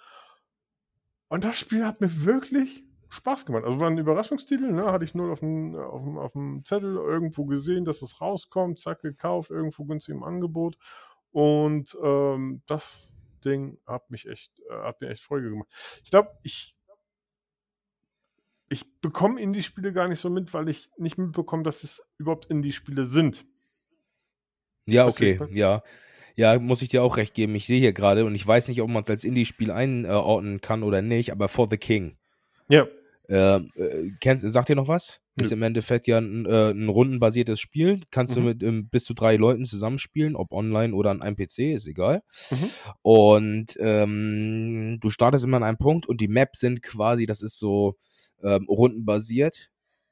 [1.28, 3.64] Und das Spiel hat mir wirklich Spaß gemacht.
[3.64, 4.86] Also war ein Überraschungstitel, ne?
[4.86, 8.80] hatte ich nur auf dem, auf, dem, auf dem Zettel irgendwo gesehen, dass es rauskommt,
[8.80, 10.76] zack, gekauft, irgendwo günstig im Angebot.
[11.32, 15.68] Und ähm, das Ding hat mich echt, äh, hat mir echt Freude gemacht.
[16.04, 16.76] Ich glaube, ich,
[18.68, 23.04] ich bekomme Indie-Spiele gar nicht so mit, weil ich nicht mitbekomme, dass es überhaupt Indie-Spiele
[23.04, 23.44] sind.
[24.86, 25.82] Ja, okay, ja.
[26.36, 27.54] Ja, muss ich dir auch recht geben.
[27.54, 30.82] Ich sehe hier gerade und ich weiß nicht, ob man es als Indie-Spiel einordnen kann
[30.82, 32.16] oder nicht, aber For the King.
[32.68, 32.86] Ja.
[33.30, 35.20] Ähm, äh, kennst, sagt ihr noch was?
[35.38, 35.44] Ja.
[35.44, 38.00] Ist im Endeffekt ja ein, äh, ein rundenbasiertes Spiel.
[38.10, 38.40] Kannst mhm.
[38.40, 41.86] du mit ähm, bis zu drei Leuten zusammenspielen, ob online oder an einem PC, ist
[41.86, 42.22] egal.
[42.50, 42.70] Mhm.
[43.02, 47.58] Und ähm, du startest immer an einem Punkt und die Maps sind quasi, das ist
[47.58, 47.96] so
[48.42, 49.70] ähm, rundenbasiert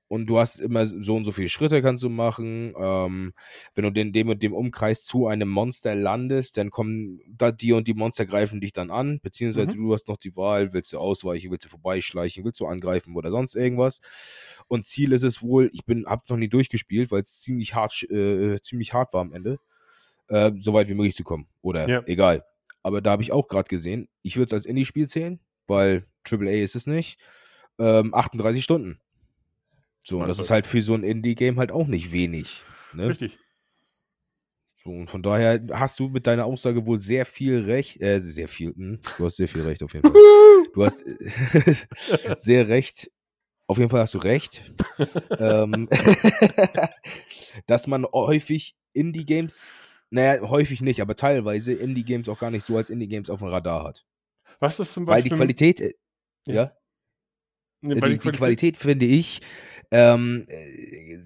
[0.09, 2.73] und du hast immer so und so viele Schritte kannst du machen.
[2.79, 3.35] Ähm,
[3.75, 7.73] wenn du in dem und dem Umkreis zu einem Monster landest, dann kommen da die
[7.73, 9.77] und die Monster greifen dich dann an, beziehungsweise mhm.
[9.77, 13.31] du hast noch die Wahl, willst du ausweichen, willst du vorbeischleichen, willst du angreifen oder
[13.31, 14.01] sonst irgendwas.
[14.67, 18.03] Und Ziel ist es wohl, ich bin, hab noch nie durchgespielt, weil es ziemlich hart,
[18.11, 19.59] äh, ziemlich hart war am Ende,
[20.29, 21.49] äh, so weit wie möglich zu kommen.
[21.61, 22.03] Oder ja.
[22.07, 22.45] egal.
[22.83, 26.63] Aber da habe ich auch gerade gesehen, ich würde es als Indie-Spiel zählen, weil AAA
[26.63, 27.21] ist es nicht.
[27.79, 29.01] Ähm, 38 Stunden.
[30.09, 32.63] So, und das ist halt für so ein Indie-Game halt auch nicht wenig.
[32.95, 33.09] Ne?
[33.09, 33.39] Richtig.
[34.73, 38.49] So, und von daher hast du mit deiner Aussage wohl sehr viel recht, äh, sehr
[38.49, 40.19] viel, hm, du hast sehr viel recht auf jeden Fall.
[40.73, 41.05] du hast
[42.43, 43.11] sehr recht,
[43.67, 44.73] auf jeden Fall hast du recht,
[45.39, 45.91] ähm,
[47.67, 49.69] dass man häufig Indie-Games,
[50.09, 53.85] naja, häufig nicht, aber teilweise Indie-Games auch gar nicht so als Indie-Games auf dem Radar
[53.85, 54.07] hat.
[54.59, 55.33] Was ist zum Beispiel?
[55.33, 55.95] Weil die Qualität, äh,
[56.47, 56.55] ja.
[56.55, 56.73] ja?
[57.81, 59.41] Nee, die, die, Qualität, die Qualität finde ich,
[59.91, 61.19] ähm, äh,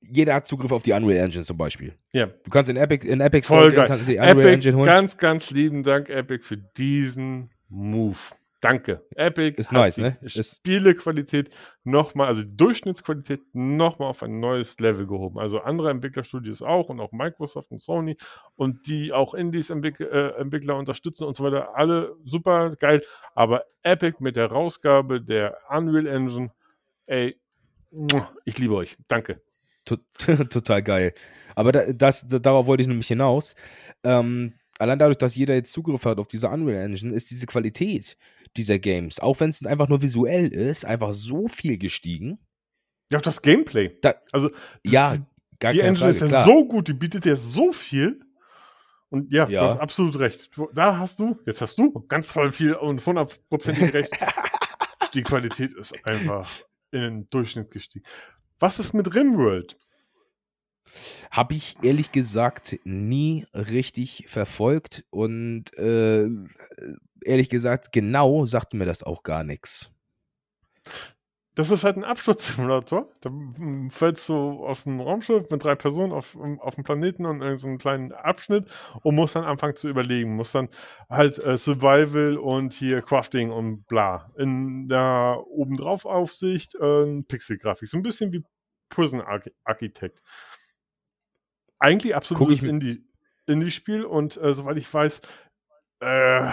[0.00, 1.94] jeder hat Zugriff auf die Unreal Engine zum Beispiel.
[2.12, 2.26] Ja.
[2.26, 4.86] Du kannst in Epic, in Epic Store gehen, kannst die Unreal Epic, Engine holen.
[4.86, 8.18] Ganz, ganz lieben Dank, Epic, für diesen Move.
[8.60, 9.06] Danke.
[9.14, 10.16] Epic ist nice, ne?
[10.24, 11.50] Spielequalität
[11.84, 15.38] nochmal, also die Durchschnittsqualität nochmal auf ein neues Level gehoben.
[15.38, 18.16] Also andere Entwicklerstudios auch und auch Microsoft und Sony
[18.56, 21.76] und die auch Indies Entwick äh, Entwickler unterstützen und so weiter.
[21.76, 23.02] Alle super geil.
[23.34, 26.50] Aber Epic mit der Rausgabe der Unreal Engine,
[27.06, 27.38] ey,
[28.44, 28.96] ich liebe euch.
[29.08, 29.42] Danke.
[30.18, 31.14] Total geil.
[31.54, 33.54] Aber das, darauf wollte ich nämlich hinaus.
[34.02, 38.16] Ähm, allein dadurch, dass jeder jetzt Zugriff hat auf diese Unreal Engine, ist diese Qualität
[38.56, 42.38] dieser Games, auch wenn es einfach nur visuell ist, einfach so viel gestiegen.
[43.10, 43.96] Ja, auch das Gameplay.
[44.00, 44.50] Da, also,
[44.84, 45.16] ja,
[45.60, 46.44] gar die Engine Frage, ist ja klar.
[46.46, 48.20] so gut, die bietet dir so viel.
[49.08, 50.50] Und ja, ja, du hast absolut recht.
[50.74, 54.10] Da hast du, jetzt hast du ganz toll viel und hundertprozentig recht.
[55.14, 56.50] die Qualität ist einfach
[56.90, 58.06] in den Durchschnitt gestiegen.
[58.58, 59.76] Was ist mit Rimworld?
[61.30, 66.28] Habe ich ehrlich gesagt nie richtig verfolgt und äh,
[67.22, 69.90] ehrlich gesagt, genau sagt mir das auch gar nichts.
[71.56, 73.08] Das ist halt ein Absturzsimulator.
[73.22, 73.30] Da
[73.88, 77.66] fällst du aus einem Raumschiff mit drei Personen auf, auf dem Planeten und in so
[77.66, 78.70] einen kleinen Abschnitt
[79.02, 80.36] und musst dann anfangen zu überlegen.
[80.36, 80.68] Musst dann
[81.08, 84.30] halt äh, Survival und hier Crafting und bla.
[84.36, 87.88] In der obendrauf Aufsicht äh, Pixelgrafik.
[87.88, 88.44] So ein bisschen wie
[88.90, 89.22] Prison
[89.64, 90.20] Architect.
[91.78, 95.22] Eigentlich absolutes Indie-Spiel und äh, soweit ich weiß,
[96.00, 96.50] äh,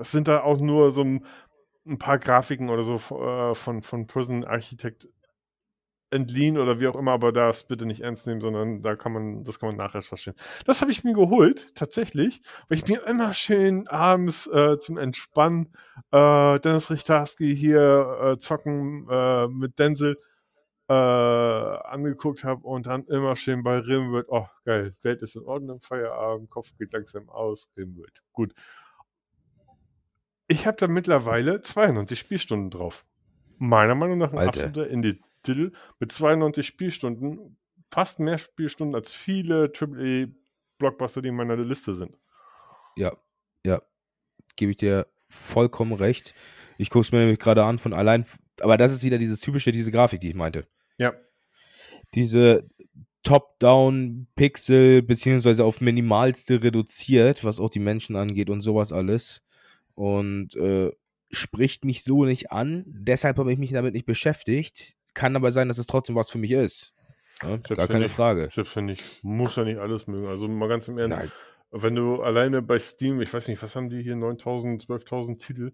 [0.00, 1.26] sind da auch nur so ein
[1.90, 5.08] ein paar Grafiken oder so äh, von, von Prison Architect
[6.10, 9.44] entliehen oder wie auch immer, aber das bitte nicht ernst nehmen, sondern da kann man,
[9.44, 10.34] das kann man nachher verstehen.
[10.66, 15.72] Das habe ich mir geholt, tatsächlich, weil ich mir immer schön abends äh, zum Entspannen
[16.10, 20.18] äh, Dennis Richtarski hier äh, zocken äh, mit Denzel
[20.88, 25.80] äh, angeguckt habe und dann immer schön bei Rimworld, oh geil, Welt ist in Ordnung,
[25.80, 28.52] Feierabend, Kopf geht langsam aus, Rimworld, gut.
[30.50, 33.06] Ich habe da mittlerweile 92 Spielstunden drauf.
[33.58, 34.64] Meiner Meinung nach ein Alter.
[34.64, 35.70] absoluter Indie-Titel
[36.00, 37.56] mit 92 Spielstunden.
[37.92, 42.18] Fast mehr Spielstunden als viele AAA-Blockbuster, die in meiner Liste sind.
[42.96, 43.16] Ja,
[43.64, 43.80] ja.
[44.56, 46.34] Gebe ich dir vollkommen recht.
[46.78, 48.26] Ich gucke es mir nämlich gerade an von allein.
[48.60, 50.66] Aber das ist wieder dieses typische, diese Grafik, die ich meinte.
[50.98, 51.14] Ja.
[52.16, 52.68] Diese
[53.22, 59.42] Top-Down-Pixel, beziehungsweise auf minimalste reduziert, was auch die Menschen angeht und sowas alles
[60.00, 60.90] und äh,
[61.30, 62.84] spricht mich so nicht an.
[62.86, 64.96] Deshalb habe ich mich damit nicht beschäftigt.
[65.12, 66.94] Kann aber sein, dass es trotzdem was für mich ist.
[67.42, 68.48] Ja, gar keine nicht, Frage.
[68.50, 70.26] Selbst wenn ich, muss ja nicht alles mögen.
[70.26, 71.30] Also mal ganz im Ernst, Nein.
[71.70, 75.72] wenn du alleine bei Steam, ich weiß nicht, was haben die hier, 9000, 12.000 Titel,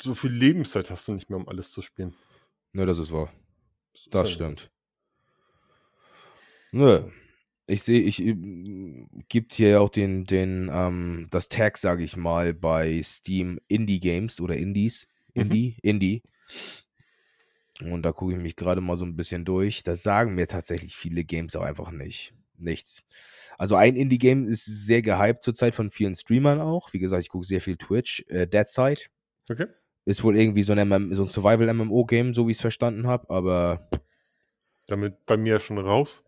[0.00, 2.14] so viel Lebenszeit hast du nicht mehr, um alles zu spielen.
[2.72, 3.32] Ne, das ist wahr.
[3.92, 4.70] Das, das stimmt.
[6.70, 7.10] Nö.
[7.70, 8.34] Ich sehe, ich äh,
[9.28, 14.40] gibt hier auch den, den, ähm, das Tag, sage ich mal, bei Steam Indie Games
[14.40, 15.06] oder Indies.
[15.34, 15.42] Mhm.
[15.42, 15.90] Indie, mhm.
[15.90, 16.22] Indie.
[17.82, 19.84] Und da gucke ich mich gerade mal so ein bisschen durch.
[19.84, 22.34] Das sagen mir tatsächlich viele Games auch einfach nicht.
[22.58, 23.02] Nichts.
[23.56, 26.92] Also ein Indie-Game ist sehr gehypt zurzeit von vielen Streamern auch.
[26.92, 28.24] Wie gesagt, ich gucke sehr viel Twitch.
[28.28, 29.02] Äh, Dead Side.
[29.48, 29.66] Okay.
[30.04, 33.88] Ist wohl irgendwie so ein, so ein Survival-MMO-Game, so wie ich es verstanden habe, aber.
[34.88, 36.22] Damit bei mir schon raus.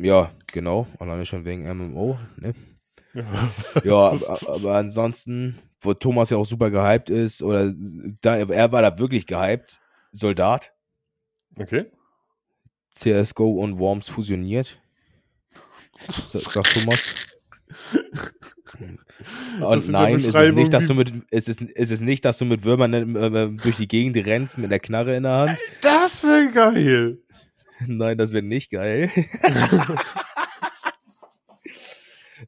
[0.00, 0.86] Ja, genau.
[0.98, 2.18] Alleine schon wegen MMO.
[2.36, 2.54] Ne?
[3.14, 7.72] ja, aber, aber, ansonsten, wo Thomas ja auch super gehypt ist, oder
[8.20, 9.80] da, er war da wirklich gehypt,
[10.12, 10.72] Soldat.
[11.56, 11.86] Okay.
[12.92, 14.78] CSGO und Worms fusioniert.
[16.32, 17.26] Sag Thomas.
[19.60, 22.46] Und nein, es ist, nicht, dass du mit, es, ist, es ist nicht, dass du
[22.46, 25.56] mit Würmern äh, durch die Gegend rennst mit der Knarre in der Hand.
[25.82, 27.18] Das wäre geil.
[27.86, 29.10] Nein, das wäre nicht geil.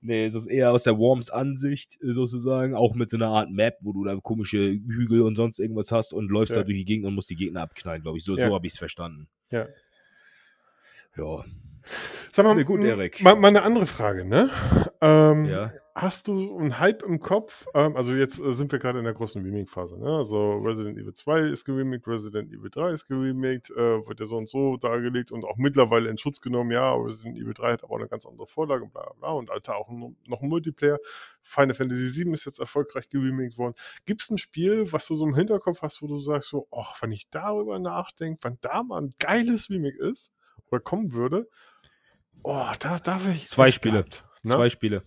[0.03, 3.79] nee, es ist eher aus der Worms Ansicht sozusagen, auch mit so einer Art Map,
[3.81, 6.61] wo du da komische Hügel und sonst irgendwas hast und läufst ja.
[6.61, 8.25] da durch die Gegend und musst die Gegner abknallen, glaube ich.
[8.25, 8.49] So, ja.
[8.49, 9.29] so habe ich es verstanden.
[9.51, 9.67] Ja.
[11.17, 11.45] Ja.
[12.33, 13.21] Sag mal, gut, Erik.
[13.23, 14.51] Mal, mal, eine andere Frage, ne?
[15.01, 15.73] Ähm, ja.
[15.95, 17.67] Hast du einen Hype im Kopf?
[17.75, 20.17] Ähm, also jetzt äh, sind wir gerade in der großen Remake-Phase, ne?
[20.17, 24.39] Also Resident Evil 2 ist geremaked, Resident Evil 3 ist geremaked, äh, wird ja so
[24.39, 27.93] und so dargelegt und auch mittlerweile in Schutz genommen, ja, Resident Evil 3 hat aber
[27.93, 30.99] auch eine ganz andere Vorlage, bla bla bla und Alter auch noch ein Multiplayer.
[31.43, 33.75] Final Fantasy 7 ist jetzt erfolgreich geremaked worden.
[34.07, 37.03] Gibt es ein Spiel, was du so im Hinterkopf hast, wo du sagst so, ach,
[37.03, 40.33] wenn ich darüber nachdenke, wann da mal ein geiles Remake ist
[40.71, 41.49] oder kommen würde,
[42.45, 43.47] Oh, da, da will ich.
[43.47, 43.99] Zwei Spiele.
[43.99, 44.51] Gehabt, ne?
[44.51, 45.03] Zwei Spiele.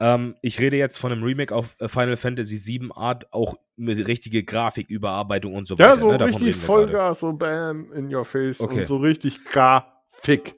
[0.00, 4.06] Ähm, ich rede jetzt von einem Remake auf äh, Final Fantasy VII Art, auch mit
[4.06, 5.90] richtige Grafiküberarbeitung und so weiter.
[5.90, 6.24] Ja, so ne?
[6.24, 8.78] richtig Vollgas, so bam, in your face okay.
[8.78, 10.54] und so richtig Grafik.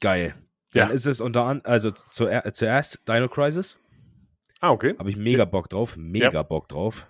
[0.00, 0.34] Geil.
[0.74, 0.86] Ja.
[0.86, 3.78] Dann ist es unter anderem, also zuerst Dino Crisis.
[4.60, 4.96] Ah, okay.
[4.98, 5.96] Habe ich mega Bock drauf.
[5.96, 6.42] Mega ja.
[6.42, 7.06] Bock drauf.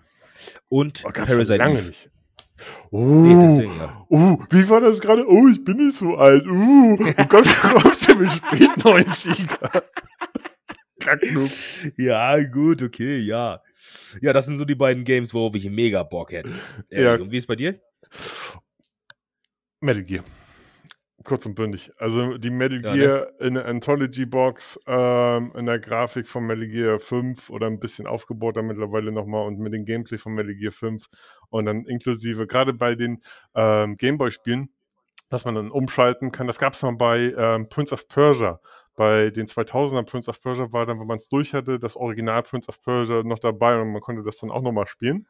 [0.69, 1.87] Und oh, Parasite lange Eve.
[1.87, 2.11] nicht.
[2.91, 4.05] Oh, nee, ja.
[4.09, 5.25] uh, wie war das gerade?
[5.27, 6.45] Oh, ich bin nicht so alt.
[6.45, 9.83] Uh, oh Gott, kommst du mit spät 90er?
[10.99, 11.49] Kacknub.
[11.97, 13.61] Ja, gut, okay, ja.
[14.21, 16.51] Ja, das sind so die beiden Games, worauf ich mega Bock hätte.
[16.89, 17.15] Ja.
[17.15, 17.79] Und wie ist bei dir?
[19.81, 20.23] Metal Gear
[21.23, 21.91] kurz und bündig.
[21.97, 23.47] Also die Metal ja, Gear ne?
[23.47, 28.07] in der Anthology Box, ähm, in der Grafik von Metal Gear 5 oder ein bisschen
[28.07, 31.05] aufgebohrter mittlerweile nochmal und mit dem Gameplay von Metal Gear 5
[31.49, 33.21] und dann inklusive, gerade bei den
[33.53, 34.69] ähm, Gameboy-Spielen,
[35.29, 36.47] dass man dann umschalten kann.
[36.47, 38.59] Das gab es mal bei ähm, Prince of Persia.
[38.99, 42.43] Bei den 2000er Prince of Persia war dann, wenn man es durch hatte, das Original
[42.43, 45.25] Prince of Persia noch dabei und man konnte das dann auch nochmal spielen.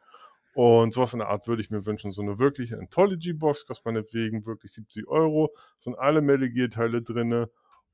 [0.55, 2.11] Und sowas in der Art würde ich mir wünschen.
[2.11, 5.53] So eine wirkliche Anthology-Box kostet meinetwegen wirklich 70 Euro.
[5.77, 7.45] Sind alle Metal Gear-Teile drin.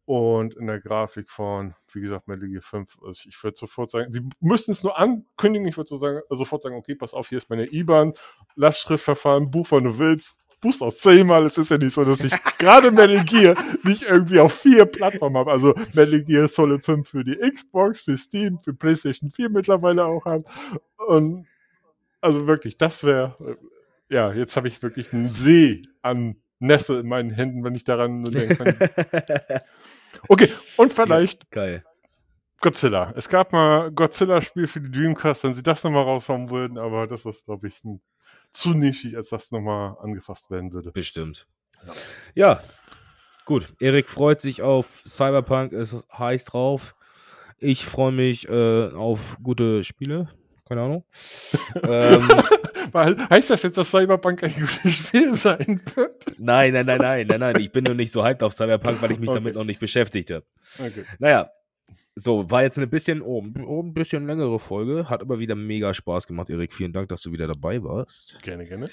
[0.06, 2.98] Und in der Grafik von, wie gesagt, Metal Gear 5.
[3.06, 5.68] Also ich würde sofort sagen, die müssten es nur ankündigen.
[5.68, 5.98] Ich würde so
[6.30, 8.14] sofort sagen, okay, pass auf, hier ist meine IBAN,
[8.56, 10.40] Lastschriftverfahren, Buch, wann du willst.
[10.66, 11.46] Buchst auch zehnmal.
[11.46, 15.38] Es ist ja nicht so, dass ich gerade Metal Gear nicht irgendwie auf vier Plattformen
[15.38, 15.52] habe.
[15.52, 20.26] Also Metal Gear Solid 5 für die Xbox, für Steam, für PlayStation 4 mittlerweile auch
[20.26, 20.44] habe.
[21.08, 21.46] Und
[22.20, 27.08] also wirklich, das wäre, äh, ja, jetzt habe ich wirklich einen See an Nässe in
[27.08, 28.76] meinen Händen, wenn ich daran denke.
[30.28, 31.84] okay, und vielleicht geil.
[32.60, 33.14] Godzilla.
[33.16, 37.28] Es gab mal Godzilla-Spiel für die Dreamcast, wenn sie das nochmal raushauen würden, aber das
[37.28, 38.02] ist, glaube ich, ein,
[38.56, 40.92] zu nischig, als das nochmal angefasst werden würde.
[40.92, 41.48] Bestimmt.
[41.86, 41.94] Ja.
[42.36, 42.60] ja.
[43.46, 46.96] Gut, Erik freut sich auf Cyberpunk, ist heiß drauf.
[47.60, 50.30] Ich freue mich äh, auf gute Spiele
[50.68, 51.06] keine Ahnung.
[51.88, 52.28] ähm,
[53.30, 56.40] heißt das jetzt, dass Cyberpunk ein gutes Spiel sein wird?
[56.40, 57.56] Nein, nein, nein, nein, nein, nein.
[57.60, 59.40] Ich bin nur nicht so hyped auf Cyberpunk, weil ich mich okay.
[59.40, 60.46] damit noch nicht beschäftigt habe.
[60.80, 61.06] Okay.
[61.20, 61.50] Naja,
[62.16, 65.94] so, war jetzt eine bisschen, oh, oh, ein bisschen längere Folge, hat aber wieder mega
[65.94, 66.74] Spaß gemacht, Erik.
[66.74, 68.42] Vielen Dank, dass du wieder dabei warst.
[68.42, 68.90] Gerne, gerne.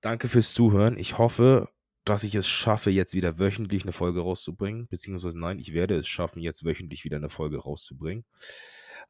[0.00, 0.98] Danke fürs Zuhören.
[0.98, 1.68] Ich hoffe,
[2.04, 4.86] dass ich es schaffe, jetzt wieder wöchentlich eine Folge rauszubringen.
[4.88, 8.24] Beziehungsweise nein, ich werde es schaffen, jetzt wöchentlich wieder eine Folge rauszubringen.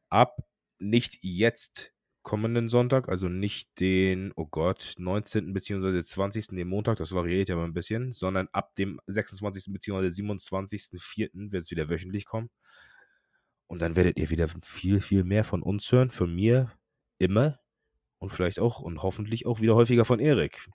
[0.09, 0.37] Ab
[0.79, 1.94] nicht jetzt
[2.25, 5.53] kommenden Sonntag, also nicht den, oh Gott, 19.
[5.53, 6.03] bzw.
[6.03, 6.49] 20.
[6.49, 9.73] den Montag, das variiert ja mal ein bisschen, sondern ab dem 26.
[9.73, 10.09] bzw.
[10.09, 11.53] 27.04.
[11.53, 12.51] wird es wieder wöchentlich kommen.
[13.67, 16.73] Und dann werdet ihr wieder viel, viel mehr von uns hören, von mir
[17.19, 17.61] immer
[18.19, 20.67] und vielleicht auch und hoffentlich auch wieder häufiger von Erik.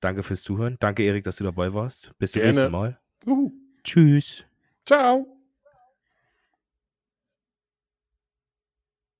[0.00, 0.76] Danke fürs Zuhören.
[0.80, 2.12] Danke, Erik, dass du dabei warst.
[2.18, 2.56] Bis zum Gerne.
[2.56, 3.00] nächsten Mal.
[3.26, 3.52] Uh.
[3.84, 4.44] Tschüss.
[4.86, 5.39] Ciao.